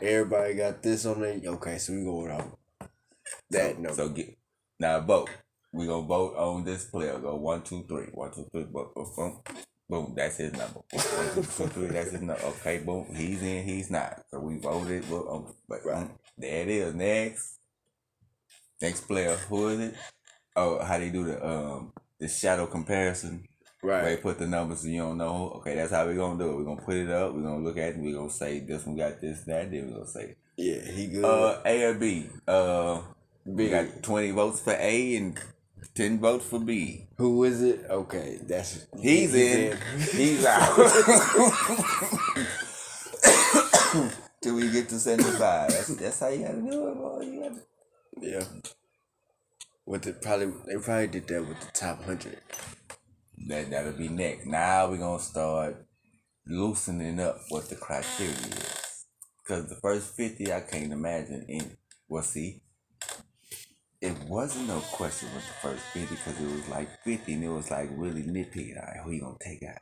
[0.00, 1.40] everybody got this on there.
[1.44, 2.52] Okay, so we going on
[3.50, 3.94] that so, number.
[3.94, 4.36] So get
[4.78, 5.30] now vote.
[5.72, 7.18] We gonna vote on this player.
[7.18, 8.06] Go one, two, three.
[8.12, 8.64] One, two, three.
[8.64, 9.40] Boom, boom, boom.
[9.88, 10.14] Boom.
[10.16, 10.80] That's his number.
[10.90, 11.86] One, two, two, three.
[11.88, 12.42] That's his number.
[12.42, 13.06] Okay, boom.
[13.14, 13.64] He's in.
[13.64, 14.22] He's not.
[14.30, 15.08] So we voted.
[15.08, 16.94] Well, um, but um, there it is.
[16.94, 17.58] Next.
[18.80, 19.36] Next player.
[19.48, 19.94] Who is it?
[20.56, 23.44] Oh, how they do the um the shadow comparison.
[23.82, 25.52] Where they put the numbers and you don't know.
[25.56, 26.56] Okay, that's how we're gonna do it.
[26.56, 27.32] We're gonna put it up.
[27.34, 27.98] We're gonna look at it.
[27.98, 29.70] We're gonna say this one got this, that.
[29.70, 31.24] Then we're gonna say Yeah, he good.
[31.24, 32.26] uh, A or B.
[32.46, 33.00] Uh,
[33.46, 35.38] we got twenty votes for A and
[35.94, 37.06] ten votes for B.
[37.16, 37.86] Who is it?
[37.88, 39.78] Okay, that's He's in.
[40.12, 40.76] He's out.
[44.42, 45.70] Till we get to seventy-five.
[45.70, 47.20] That's, that's how you gotta do it, boy.
[47.22, 47.62] You gotta-
[48.20, 48.44] Yeah.
[49.86, 52.38] With the probably they probably did that with the top hundred.
[53.46, 54.46] That that'll be next.
[54.46, 55.86] Now we're gonna start
[56.46, 59.06] loosening up what the criteria is.
[59.46, 61.76] Cause the first fifty, I can't imagine any.
[62.08, 62.62] Well, see,
[64.00, 67.48] it wasn't no question with the first fifty because it was like fifty, and it
[67.48, 68.76] was like really nitpicky.
[68.76, 69.80] All right, who you gonna take out?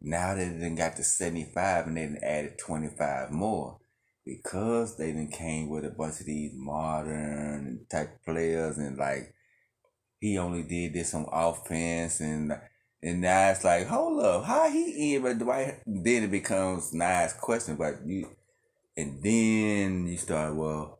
[0.00, 3.78] Now they done got to seventy five, and then added twenty five more.
[4.24, 9.34] Because they done came with a bunch of these modern type players and like
[10.20, 12.52] he only did this on offense and
[13.02, 15.22] and now it's like, hold up, how he in?
[15.22, 18.28] But Dwight, then it becomes nice question, but you,
[18.96, 20.98] and then you start, well,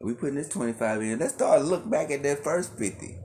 [0.00, 1.18] we putting this twenty five in.
[1.18, 3.16] Let's start look back at that first fifty.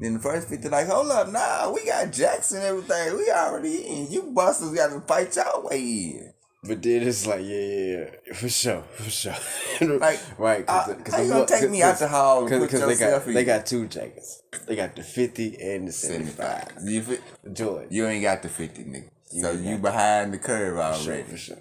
[0.00, 3.76] Then the first fifty, like, hold up, nah, we got Jackson, and everything, we already
[3.86, 4.10] in.
[4.10, 6.32] You busters got to fight y'all way in.
[6.64, 9.36] But then it's like, yeah, yeah, yeah, for sure, for sure.
[9.80, 10.64] Like, right?
[10.66, 13.64] uh, the- how you gonna take me out the hall Cause, they got they got
[13.64, 14.42] two jackets.
[14.66, 16.66] They got the fifty and the seventy five.
[16.82, 19.08] You, fi- Joy, you ain't got the fifty, nigga.
[19.30, 21.58] You so you behind the curve for sure, for sure.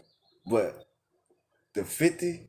[0.47, 0.83] But
[1.75, 2.47] the fifty,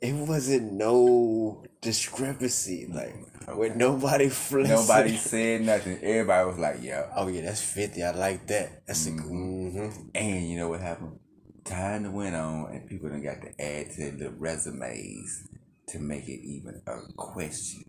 [0.00, 2.88] it wasn't no discrepancy.
[2.92, 3.14] Like
[3.56, 4.74] with nobody flexing.
[4.74, 5.98] Nobody said nothing.
[6.02, 7.12] Everybody was like, yeah.
[7.14, 8.02] Oh yeah, that's fifty.
[8.02, 8.86] I like that.
[8.88, 9.24] That's a good.
[9.24, 10.08] Mm-hmm.
[10.16, 11.20] And you know what happened?
[11.64, 15.48] Time went on, and people done got to add to the resumes
[15.88, 17.84] to make it even a question.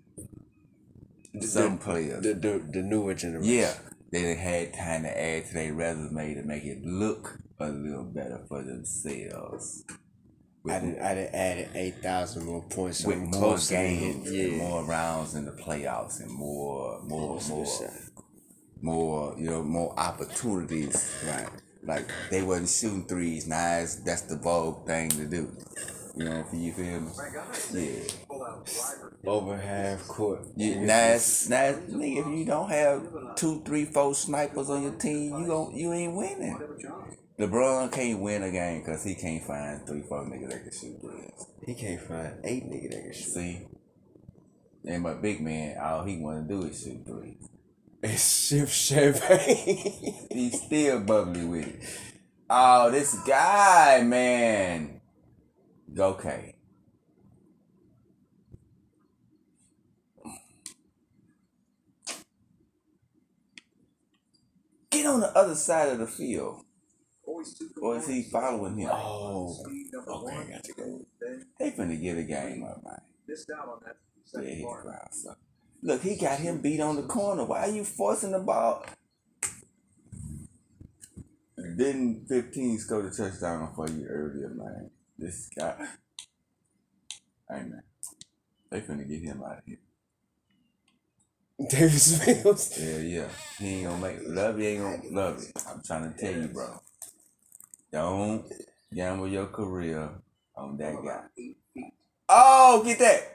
[1.42, 3.54] Some players, The, the the newer generation.
[3.54, 3.74] yeah,
[4.12, 8.06] they done had time to add to their resume to make it look a little
[8.06, 9.84] better for themselves.
[10.68, 13.04] I did I did added eight thousand more points.
[13.06, 18.10] With more games, and more rounds in the playoffs, and more, more, more, 100%.
[18.82, 21.14] more, you know, more opportunities.
[21.28, 21.50] Right.
[21.86, 23.48] Like they wasn't shooting threes.
[23.48, 25.56] Now it's, that's the vogue thing to do.
[26.18, 27.12] You know, you feel me?
[27.74, 28.04] Yeah.
[29.26, 30.48] Over half court.
[30.56, 34.84] Yeah, now, it's, now, it's- nigga, if you don't have two, three, four snipers on
[34.84, 36.58] your team, you gon' you ain't winning.
[37.38, 41.02] LeBron can't win a game because he can't find three, four niggas that can shoot
[41.02, 41.48] threes.
[41.66, 43.34] He can't find eight niggas that can shoot.
[43.34, 43.68] See,
[44.88, 47.38] And my big man, all he want to do is shoot three.
[48.06, 50.28] And sip champagne.
[50.30, 51.80] He's still bubbly with it.
[52.48, 55.02] Oh, this guy, man.
[55.98, 56.54] Okay.
[64.92, 66.64] Get on the other side of the field.
[67.26, 68.92] Or is he following him?
[68.94, 70.32] oh, okay, one.
[70.32, 71.02] I got to go.
[71.58, 73.02] They finna get a game up, man.
[73.28, 73.98] missed out on that
[74.32, 75.40] Yeah, second he crowd suck.
[75.86, 77.46] Look, he got him beat on the corner.
[77.46, 78.84] Why are you forcing the ball?
[81.78, 84.90] Didn't 15 score the touchdown for you earlier, man?
[85.16, 85.76] This guy.
[87.48, 87.84] Hey, man.
[88.72, 89.78] They finna get him out of here.
[91.70, 92.80] Davis Mills.
[92.80, 93.28] Yeah, yeah.
[93.60, 95.52] He ain't gonna make love you ain't gonna love it.
[95.70, 96.82] I'm trying to tell you, bro.
[97.92, 98.52] Don't
[98.92, 100.10] gamble your career
[100.56, 101.54] on that guy.
[102.28, 103.35] Oh, get that.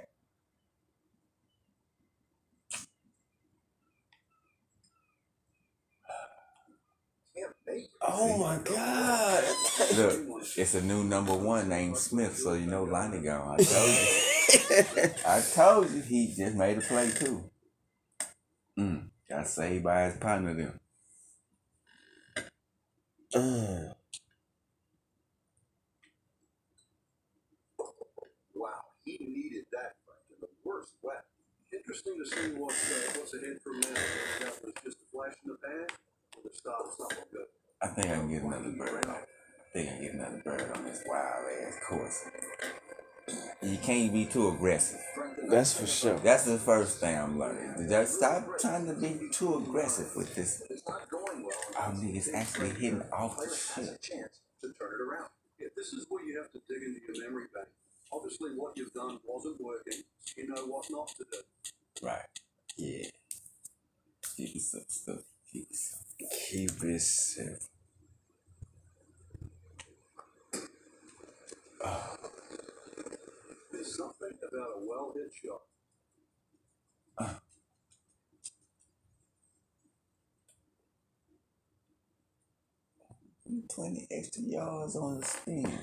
[8.06, 8.36] Can't make it.
[8.36, 9.44] Oh my God.
[9.96, 10.20] Look,
[10.56, 13.58] it's a new number one named Smith, so you know Lonnie gone.
[13.60, 15.10] I told you.
[15.26, 17.50] I told you he just made a play too.
[18.78, 20.80] Mm, got saved by his partner then.
[23.34, 23.94] Uh,
[28.54, 29.96] Wow, he needed that
[30.30, 31.14] in the worst way.
[31.72, 34.00] Interesting to see what, uh, what's ahead for him now.
[34.40, 35.86] That was just a flash in the pan,
[36.36, 37.46] or the start of something good.
[37.82, 39.14] I think I can get another bird on.
[39.14, 42.24] I think I can get another bird on this wild ass course.
[43.62, 45.00] You can't be too aggressive.
[45.48, 46.18] that's for sure.
[46.18, 47.88] That's the first thing I'm learning.
[47.88, 50.62] Just stop trying to be too aggressive with this.
[50.68, 51.56] It's not going well.
[51.78, 54.30] Our niggas actually hitting off the shit.
[54.62, 55.30] to turn it around.
[55.58, 57.68] Yeah, this is where you have to dig into your memory bank.
[58.12, 60.02] Obviously, what you've done wasn't working.
[60.36, 61.38] You know what not to do.
[62.02, 62.24] Right.
[62.76, 63.06] Yeah.
[64.36, 64.86] Keep simple.
[64.88, 65.20] stuff.
[65.52, 66.09] Keep simple.
[66.20, 67.66] Keep it simple.
[73.72, 75.62] There's something about a well hit shot.
[83.74, 85.80] Twenty extra yards on the spin.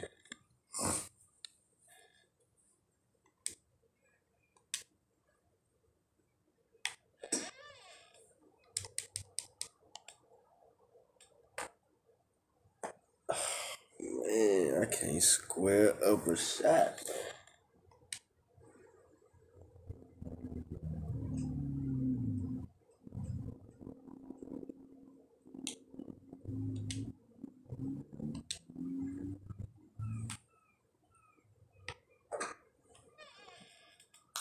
[14.27, 16.99] Man, I can't square up a shot.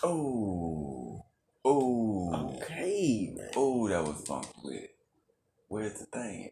[0.03, 1.25] Oh.
[1.65, 2.57] Oh.
[2.57, 3.51] Okay, man.
[3.55, 4.97] Oh, that was funky with it.
[5.69, 6.51] Where's the thing?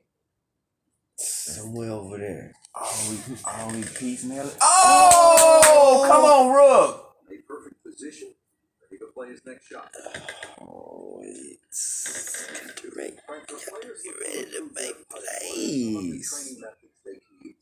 [1.16, 2.53] Somewhere over there.
[2.76, 4.56] Oh, we, oh, we piecemeal it.
[4.60, 7.16] Oh, come on, Rook.
[7.30, 8.28] A perfect position.
[8.90, 9.90] He could play his next shot.
[10.60, 12.46] Oh, it's
[12.82, 16.30] get ready, Frank, for players get with ready to make What are the plays.
[16.30, 17.54] training methods they can use?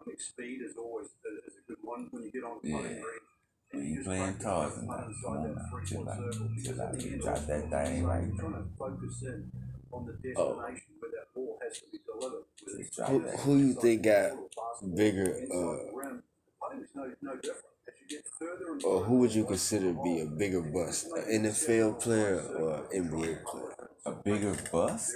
[0.00, 2.68] I mean, speed is always uh, is a good one when you get on the
[2.68, 2.76] Yeah.
[2.78, 3.24] putting green.
[3.72, 5.06] We And ain't just playing practice Tarzan right now.
[5.06, 5.62] inside Come on that now.
[5.70, 6.16] three-foot Chill out.
[6.18, 6.48] circle.
[6.62, 6.92] Chill out.
[6.92, 8.62] Because You at the drop end that of the day, thing right you're trying there.
[8.62, 9.52] to focus in
[9.92, 10.54] on the Oh.
[10.54, 12.44] destination where that ball has to be delivered.
[12.64, 13.40] With Just it drop Who, that.
[13.40, 14.43] who you think got little basketball
[14.84, 16.22] bigger, uh, the rim,
[16.62, 17.64] I think it's no, no different.
[17.86, 21.44] As you get further and or who would you consider be a bigger bust, an
[21.44, 23.90] NFL player or an NBA player?
[24.06, 25.12] A bigger bust?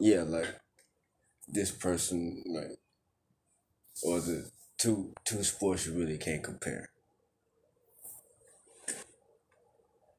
[0.00, 0.54] Yeah, like
[1.48, 2.78] this person, like,
[4.02, 4.44] or it
[4.78, 6.90] two two sports you really can't compare?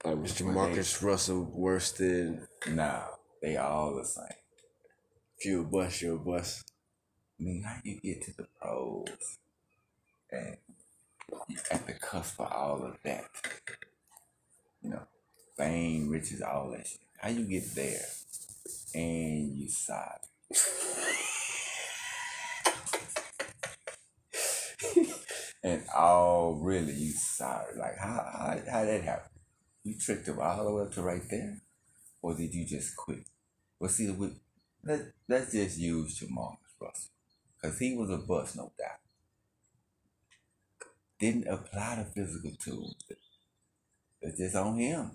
[0.03, 3.03] Like was JaMarcus Russell worse than Nah,
[3.41, 4.25] they all the same.
[5.37, 6.68] if you a bust, you're a bust.
[7.39, 9.37] I mean, how you get to the pros
[10.31, 10.57] and
[11.71, 13.25] at the cusp of all of that?
[14.81, 15.07] You know,
[15.57, 16.99] fame, riches, all that shit.
[17.17, 18.05] How you get there
[18.93, 20.19] and you side?
[25.63, 27.77] and all really you sorry.
[27.77, 29.31] Like how how how that happen?
[29.83, 31.61] You tricked him all the way up to right there,
[32.21, 33.25] or did you just quit?
[33.79, 34.29] Well, see, we,
[34.83, 37.11] let let's just use JaMarcus Russell,
[37.61, 38.99] cause he was a bust, no doubt.
[41.19, 42.95] Didn't apply the physical tools.
[44.21, 45.11] It's just on him.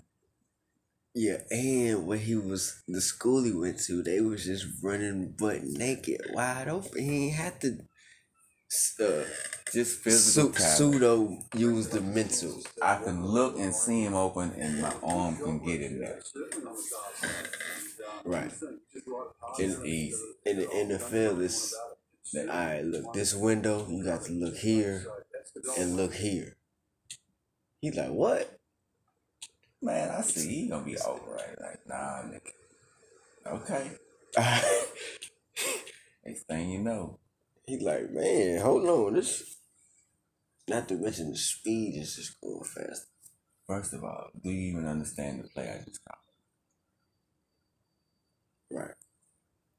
[1.13, 5.63] Yeah, and when he was the school he went to, they was just running butt
[5.63, 7.01] naked, wide open.
[7.01, 7.79] He ain't had to
[8.99, 9.23] uh,
[9.71, 12.59] Just physical su- pseudo use the mental.
[12.81, 16.19] I can look and see him open, and my arm can get in there.
[18.25, 18.51] Right.
[19.59, 20.21] It's easy.
[20.45, 21.75] In the NFL, it's
[22.37, 22.83] all right.
[22.83, 25.05] Look, this window, you got to look here
[25.77, 26.57] and look here.
[27.81, 28.59] He's like, what?
[29.81, 31.55] Man, I see he gonna be over right.
[31.61, 32.51] Like, nah, nigga.
[33.47, 33.91] Okay.
[36.25, 37.19] Next thing you know,
[37.67, 39.13] He's like, man, hold on.
[39.15, 39.57] This,
[40.67, 43.07] not to mention the speed is just going fast.
[43.67, 46.19] first of all, do you even understand the play I just called?
[48.71, 48.95] Right.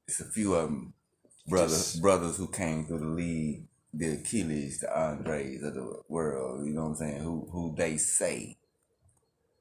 [0.07, 0.93] It's a few of them
[1.47, 6.65] brothers Just- brothers who came through the league, the Achilles, the Andres of the world.
[6.67, 7.21] You know what I'm saying?
[7.23, 8.57] Who who they say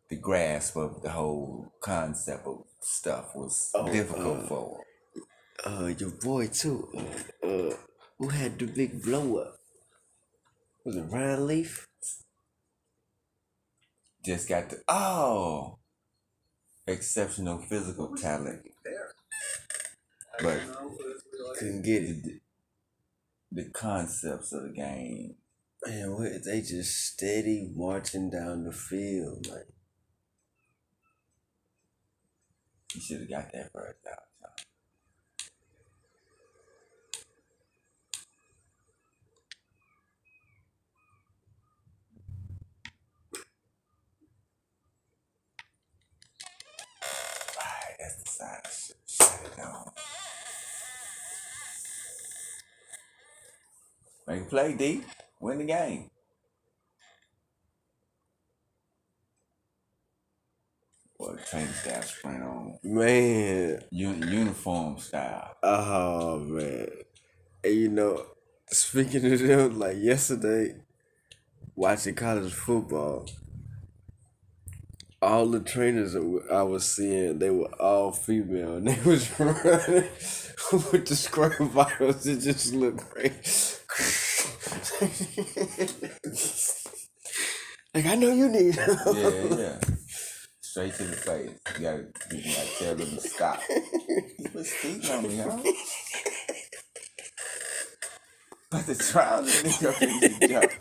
[0.09, 4.85] the grasp of the whole concept of stuff was Oh, difficult uh, for
[5.65, 5.83] 'em.
[5.85, 6.89] Uh, your boy too.
[7.43, 7.77] Uh, uh,
[8.19, 9.59] who had the big blow up?
[10.85, 11.87] Was it Ryan Leaf?
[14.25, 15.79] Just got the oh
[16.87, 18.63] exceptional physical talent,
[20.41, 20.61] but
[21.55, 22.23] Couldn't get it.
[22.23, 22.41] the,
[23.53, 25.37] the concepts of the game
[25.87, 29.69] Man, what, they just steady marching down the field, like.
[32.95, 34.25] you should have got that first out.
[54.57, 55.03] Play, D.
[55.39, 56.09] Win the game.
[61.19, 65.55] Boy, training staff sprint on Man, un- uniform style.
[65.63, 66.89] oh man.
[67.65, 68.25] And you know,
[68.69, 70.77] speaking of them, like yesterday,
[71.75, 73.27] watching college football,
[75.21, 80.09] all the trainers that I was seeing, they were all female, and they was running
[80.73, 82.27] with the square vitals.
[82.27, 83.81] It just looked great.
[87.95, 88.77] like I know you need.
[88.77, 89.79] Yeah, yeah.
[90.61, 91.51] Straight to the face.
[91.79, 93.61] You gotta, you gotta tell them to stop.
[93.69, 95.59] You put Steve on me, huh?
[98.71, 100.73] But the trial nigga jump.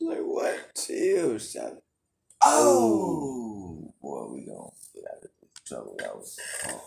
[0.00, 0.74] like what?
[0.76, 1.82] Chill, shut.
[2.44, 5.30] Oh, boy, we gonna get out of this
[5.66, 5.96] trouble.
[5.98, 6.38] That was
[6.68, 6.86] oh,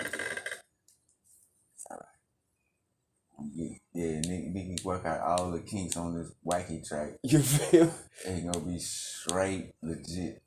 [0.00, 0.10] damn.
[1.74, 2.06] It's all right.
[3.54, 7.14] Yeah, yeah, nigga, nigga work out all the kinks on this wacky track.
[7.22, 7.92] You feel?
[8.26, 10.42] Ain't gonna be straight legit.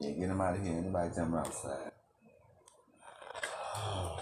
[0.00, 0.74] Yeah, get him out of here.
[0.76, 1.92] Anybody jumping outside?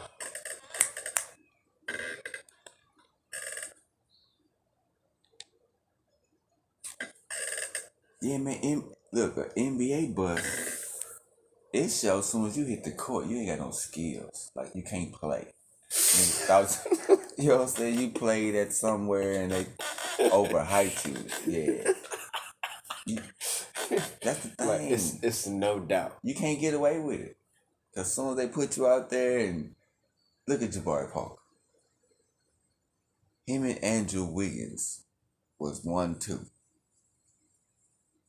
[8.22, 8.59] Yeah, man.
[8.62, 10.43] M- look, a NBA bus.
[11.72, 14.51] It shows soon as you hit the court, you ain't got no skills.
[14.55, 15.52] Like you can't play.
[17.39, 17.99] You know what I'm saying?
[17.99, 19.65] You played at somewhere and they
[20.28, 21.07] overhyped
[21.47, 21.53] you.
[21.53, 21.93] Yeah.
[23.07, 23.23] You-
[24.23, 24.57] that's the thing.
[24.69, 26.19] Like it's it's no doubt.
[26.23, 27.37] you can't get away with it.
[27.97, 29.74] As soon as they put you out there and
[30.47, 31.37] look at Jabari Parker.
[33.47, 35.03] Him and Andrew Wiggins
[35.59, 36.47] was one two.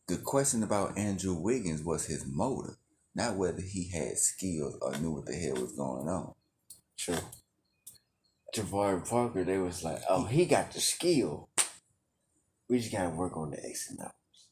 [0.07, 2.75] The question about Andrew Wiggins was his motive,
[3.13, 6.33] not whether he had skills or knew what the hell was going on.
[6.97, 7.17] True.
[8.53, 11.49] Jabari Parker, they was like, oh, he got the skill.
[12.69, 14.47] We just gotta work on the X and O's.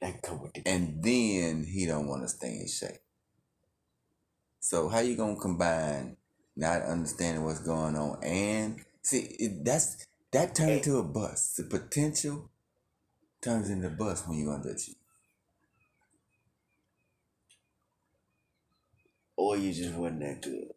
[0.00, 3.00] That come with the And then he don't want to stay in shape.
[4.60, 6.16] So how you gonna combine
[6.56, 11.56] not understanding what's going on and see it, that's that turned into a bust.
[11.56, 12.50] The potential
[13.40, 14.96] turns into a bust when you underachieve.
[19.42, 20.70] or you just wasn't that good.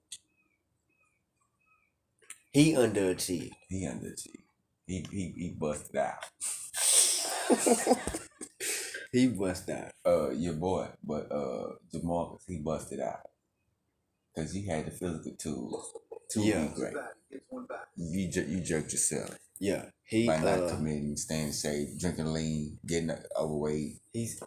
[2.56, 3.52] He underachieved.
[3.68, 4.45] He underachieved.
[4.88, 6.23] He he he busted out.
[9.11, 9.91] He bust out.
[10.06, 13.22] Uh, your boy, but uh, JaMarcus, he busted out
[14.34, 15.94] because you had the physical tools
[16.32, 16.68] to Yeah.
[16.68, 16.94] be great.
[16.94, 17.88] Back, gets one back.
[17.95, 19.86] You jer- you jerked yourself Yeah.
[20.03, 24.41] He by not uh, committing, staying safe, drinking lean, getting overweight, he's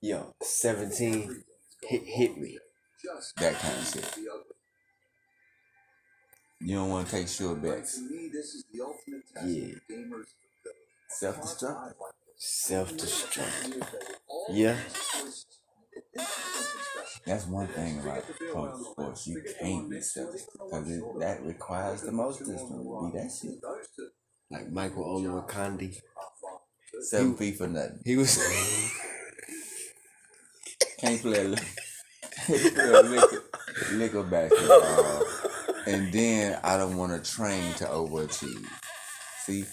[0.00, 1.44] yo, 17
[1.82, 2.58] hit hit me.
[3.38, 4.18] That kind of shit.
[6.60, 6.70] The ugly.
[6.72, 8.00] You don't want to take sure Like, bets.
[8.32, 9.74] this is the ultimate Yeah.
[9.90, 10.26] gamers.
[11.08, 11.94] Self destruct.
[12.36, 13.82] Self destruct.
[14.50, 14.74] Yeah.
[14.74, 15.46] these choices,
[15.92, 17.22] it- it's something special.
[17.26, 19.26] That's one thing about pro sports.
[19.26, 20.86] You can't be selfish because
[21.20, 23.10] that requires the most discipline.
[23.12, 23.60] Be that shit.
[24.50, 26.00] Like Michael Olowokandi.
[27.02, 28.00] Seven feet for nothing.
[28.04, 28.38] He was
[30.98, 31.56] Can't play a li-
[32.46, 33.42] can't play a liquor,
[33.92, 35.24] liquor basketball.
[35.86, 38.66] And then I don't want to train to overachieve.
[39.44, 39.64] See,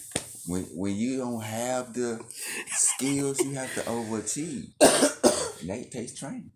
[0.48, 2.24] when when you don't have the
[2.70, 4.68] skills, you have to overachieve.
[5.62, 6.52] And that takes training.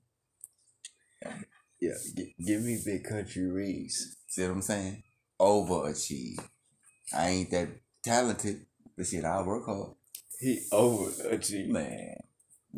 [1.80, 4.18] Yeah, g- give me big country Reese.
[4.28, 5.04] See what I'm saying?
[5.40, 6.40] Overachieve.
[7.16, 7.70] I ain't that
[8.04, 8.66] talented,
[8.98, 9.92] but shit, I work hard.
[10.40, 11.70] He overachieved.
[11.70, 12.18] Man,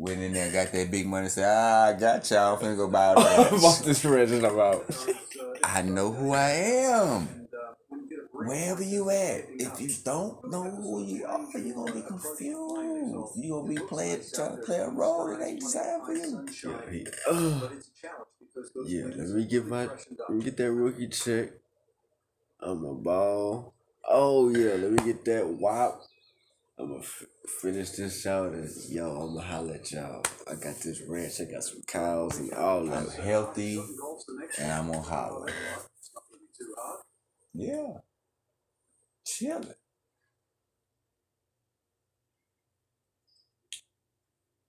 [0.00, 2.88] went in there, got that big money, said, ah, I got y'all, I'm finna go
[2.88, 3.80] buy a About ranch.
[3.82, 4.86] this president about.
[5.62, 7.28] I know who I am.
[8.32, 13.32] Wherever you at, if you don't know who you are, you're gonna be confused.
[13.36, 16.46] You're gonna be playing, trying to play a role that ain't designed for you.
[16.64, 17.06] Yeah, he,
[18.86, 21.50] yeah, let me get my let me get that rookie check.
[22.62, 23.74] I'm a ball.
[24.08, 26.00] Oh yeah, let me get that wop.
[26.78, 27.24] I'm gonna f-
[27.62, 30.22] finish this out and yo, I'm gonna holler at y'all.
[30.48, 33.82] I got this ranch, I got some cows and all I'm healthy
[34.58, 35.48] and I'm on holler.
[37.54, 37.98] Yeah.
[39.26, 39.74] Chilling.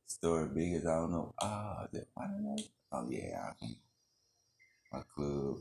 [0.07, 1.33] Story big as I don't know.
[1.41, 2.57] Ah, that I don't know.
[2.91, 3.65] Oh yeah, I.
[4.91, 5.57] My club.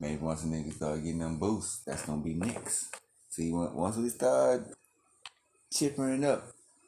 [0.00, 2.94] Maybe once a nigga start getting them boosts, that's gonna be next.
[3.30, 4.66] See, on- once we start
[5.72, 6.44] chipping up,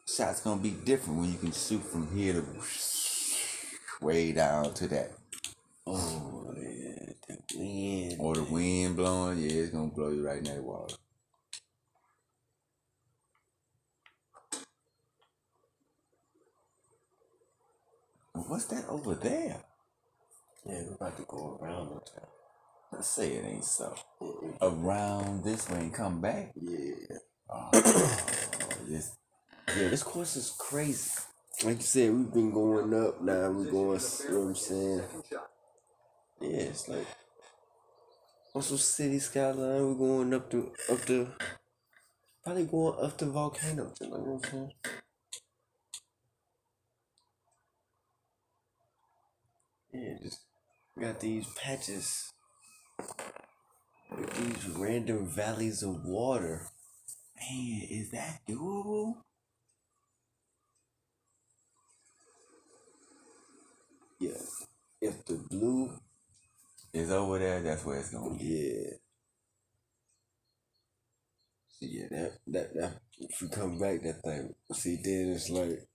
[0.06, 2.44] shots gonna be different when you can shoot from here to
[4.04, 5.12] way down to that.
[5.86, 8.16] Oh yeah, the wind.
[8.20, 10.96] Or the wind blowing, yeah, it's gonna blow you right in that water.
[18.34, 19.62] What's that over there?
[20.66, 22.28] Yeah, we're about to go around the town.
[22.92, 23.94] Let's say it ain't so.
[24.60, 26.52] Around this way and come back.
[26.60, 27.16] Yeah.
[27.50, 27.70] Oh,
[28.88, 29.16] this,
[29.68, 31.10] Yeah, this course is crazy.
[31.64, 33.50] Like you said, we've been going up now.
[33.50, 35.02] We're going, you know what I'm saying?
[36.40, 37.06] Yeah, it's like
[38.54, 39.86] Also, city skyline.
[39.88, 41.28] We're going up to up to
[42.44, 43.92] probably going up to volcano.
[44.00, 44.72] You know what I'm saying?
[49.92, 50.40] Yeah, just
[51.00, 52.32] got these patches
[54.10, 56.68] with these random valleys of water.
[57.50, 59.14] Man, is that doable?
[64.20, 64.30] Yeah,
[65.00, 65.90] if the blue,
[66.94, 68.44] is over there, that's where it's gonna be.
[68.44, 68.96] yeah.
[71.68, 74.54] See, yeah, that that that if you come back, that thing.
[74.72, 75.88] See, then it's like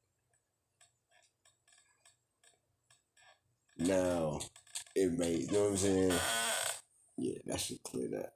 [3.77, 4.39] now
[4.93, 5.38] it may.
[5.38, 6.13] You know what I'm saying?
[7.17, 8.34] Yeah, that should clear that.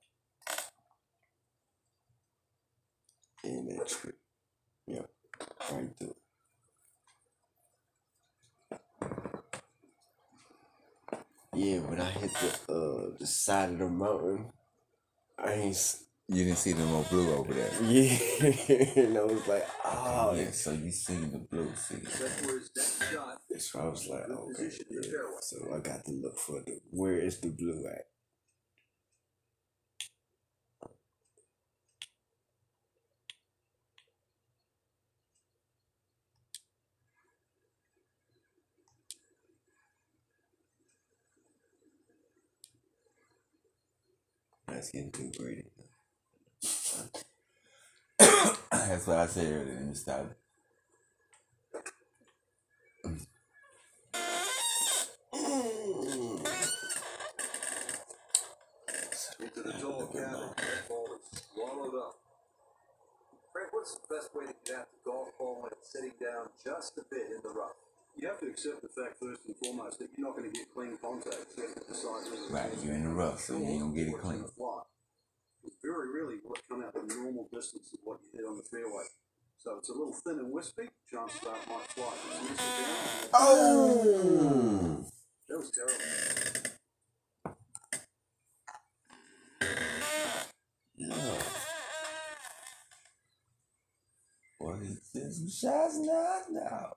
[3.44, 4.16] And that trick.
[4.88, 5.10] Yep,
[5.72, 6.16] right through.
[11.56, 14.52] Yeah, when I hit the uh the side of the mountain,
[15.38, 15.96] I ain't.
[16.30, 17.72] You didn't see the more blue over there.
[17.84, 18.18] Yeah,
[19.04, 21.98] and I was like, oh, yeah, so you seen the blue, see.
[23.60, 25.02] So I was like, okay, yeah.
[25.42, 28.06] So I got to look for the where is the blue at?
[44.84, 45.64] That's getting too greedy.
[48.20, 49.76] That's what I said earlier.
[49.76, 50.26] Let me stop.
[63.54, 66.48] Frank, what's the best way to get out the golf ball when it's sitting down
[66.62, 67.72] just a bit in the rough?
[68.16, 70.74] You have to accept the fact first and foremost that you're not going to get
[70.74, 71.52] clean contact.
[71.56, 73.94] So you have to decide whether Right, you're in the rough, so you ain't gonna
[73.96, 74.36] get it clean.
[74.36, 74.82] in the fly.
[75.64, 78.64] It's very rarely what come out the normal distance of what you hit on the
[78.64, 79.06] fairway.
[79.58, 80.90] So it's a little thin and wispy.
[81.10, 82.14] Chances are it might fly.
[82.32, 83.30] It's missing down.
[83.34, 85.06] Oh!
[85.50, 86.04] That was terrible.
[94.60, 96.94] Boy, he said some shots now, now.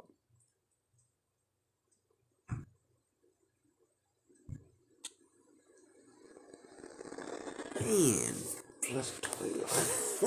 [7.96, 8.34] man,
[8.82, 10.20] plus 12.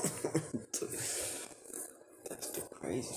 [2.28, 3.16] That's the crazy.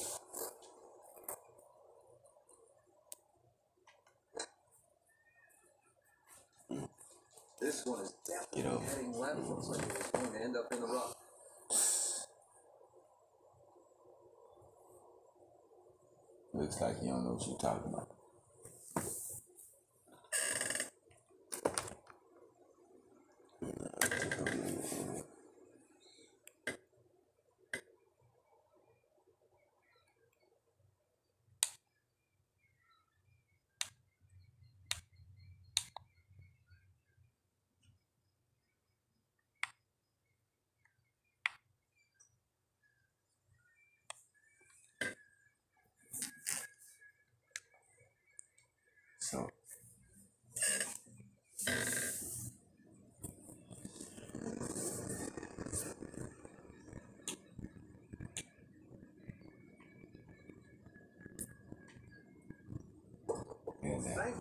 [7.60, 9.38] This one is definitely you know, heading left.
[9.38, 11.14] Looks like it's going to end up in the rough.
[16.54, 18.21] Looks like you don't know what you're talking about.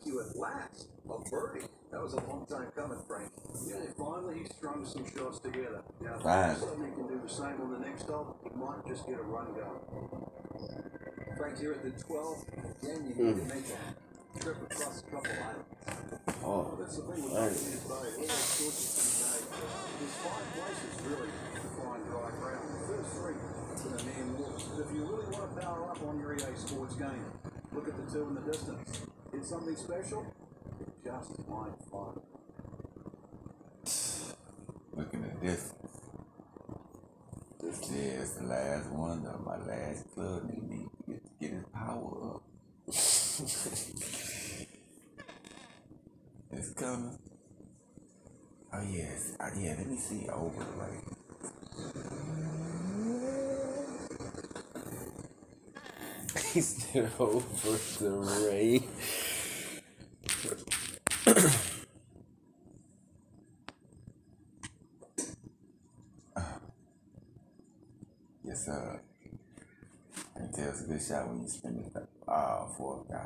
[0.02, 0.88] Thank you at last.
[1.06, 1.66] A birdie.
[1.92, 3.30] That was a long time coming, Frank.
[3.68, 5.84] Yeah, finally he strung some shots together.
[6.02, 6.18] Now,
[6.56, 9.24] suddenly he can do the same on the next hole, he might just get a
[9.24, 10.26] run going.
[11.38, 12.48] Frank, here at the 12th,
[12.82, 13.48] again, you need to hmm.
[13.50, 15.70] make a trip across a couple islands.
[16.42, 17.50] Oh, That's the thing with Right.
[17.52, 17.94] these boats.
[17.94, 19.46] All the choices to made.
[20.02, 22.66] There's five places really to find dry ground.
[22.74, 24.34] The first three are the man.
[24.34, 27.26] But if you really want to power up on your EA Sports game,
[27.74, 29.11] look at the two in the distance.
[29.44, 30.26] Something special.
[31.04, 32.22] Just might find.
[34.94, 35.74] looking at this.
[37.60, 40.48] This is the last one of my last club.
[40.54, 42.44] He need to get, get his power up.
[46.52, 47.18] it's coming.
[48.74, 49.76] Oh yes, oh, yeah.
[49.78, 51.02] Let me see over the way.
[56.54, 58.10] he stood over the
[58.50, 58.84] rain.
[68.62, 69.02] Yes, sir.
[70.36, 73.26] And tell it's a good shot when you spend it uh, for a guy.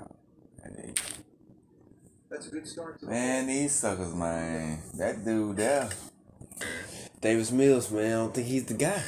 [0.64, 0.94] And they,
[2.30, 4.80] That's a good start to the man, these suckers, man.
[4.98, 5.90] That dude there.
[7.20, 9.02] Davis Mills, man, I don't think he's the guy.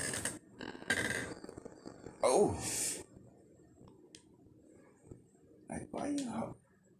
[2.24, 2.58] Oh.
[5.70, 6.56] Like, why you ho-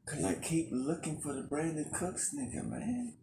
[0.06, 3.14] Cause you keep looking for the Brandin Cooks nigga, man.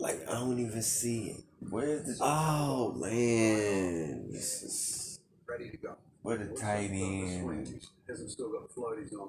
[0.00, 1.44] Like I don't even see it.
[1.68, 5.96] Where's the Oh man, this is ready to go.
[6.22, 7.80] where the tight end?
[8.08, 9.28] Hasn't still got floaties on.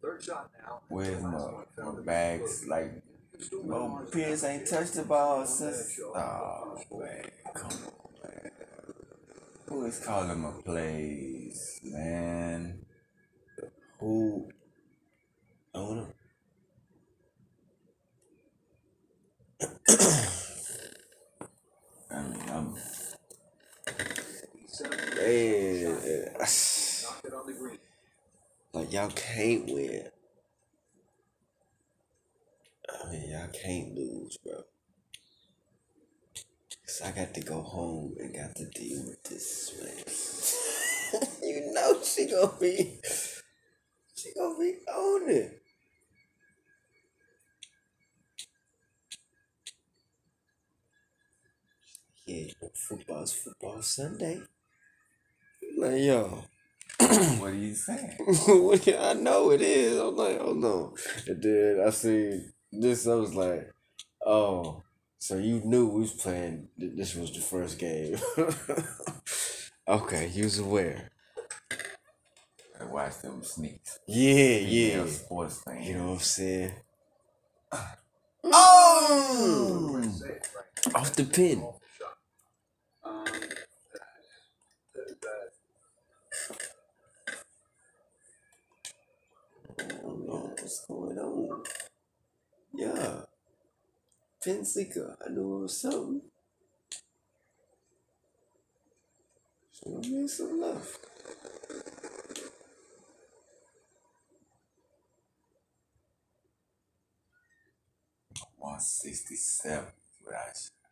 [0.00, 0.80] Third shot now.
[0.88, 2.66] Where's my, last one found my bags?
[2.66, 3.02] Like,
[3.38, 6.00] Still got Mo ours Pierce ain't touched the ball since.
[6.02, 7.30] Oh, man.
[7.54, 8.50] Come on, man.
[9.68, 12.84] Who is calling my plays, man?
[13.98, 14.48] who.
[15.74, 16.06] I don't know.
[19.88, 19.98] I'm.
[24.66, 25.98] Set Man,
[28.72, 30.08] like y'all can't win.
[32.88, 34.64] I mean, y'all can't lose, bro.
[36.86, 41.22] Cause I got to go home and got to deal with this, man.
[41.42, 42.98] you know she gonna be,
[44.16, 45.63] she gonna be on it.
[52.26, 54.40] Yeah, football's football Sunday.
[55.76, 56.44] Like yo.
[57.38, 58.16] What are you saying?
[58.98, 59.98] I know it is.
[59.98, 60.94] I'm like, oh no.
[61.26, 62.40] And then I see
[62.72, 63.06] this.
[63.06, 63.70] I was like,
[64.24, 64.82] oh,
[65.18, 66.68] so you knew we was playing.
[66.76, 68.16] This was the first game.
[69.88, 71.10] okay, you was aware.
[72.80, 73.98] I watch them sneaks.
[74.06, 75.06] Yeah, yeah.
[75.06, 75.82] Sports fan.
[75.82, 76.72] You know what I'm saying?
[78.46, 80.04] Oh!
[80.94, 81.62] Off the pin.
[81.62, 82.18] Off the shot.
[83.02, 83.24] Um,
[84.94, 85.50] that, that,
[89.78, 91.62] I don't know what's going on.
[92.74, 93.20] Yeah.
[94.64, 95.16] Seeker.
[95.24, 96.22] I know something.
[99.72, 100.98] Show me some love.
[108.56, 109.88] One sixty seven.
[110.26, 110.83] I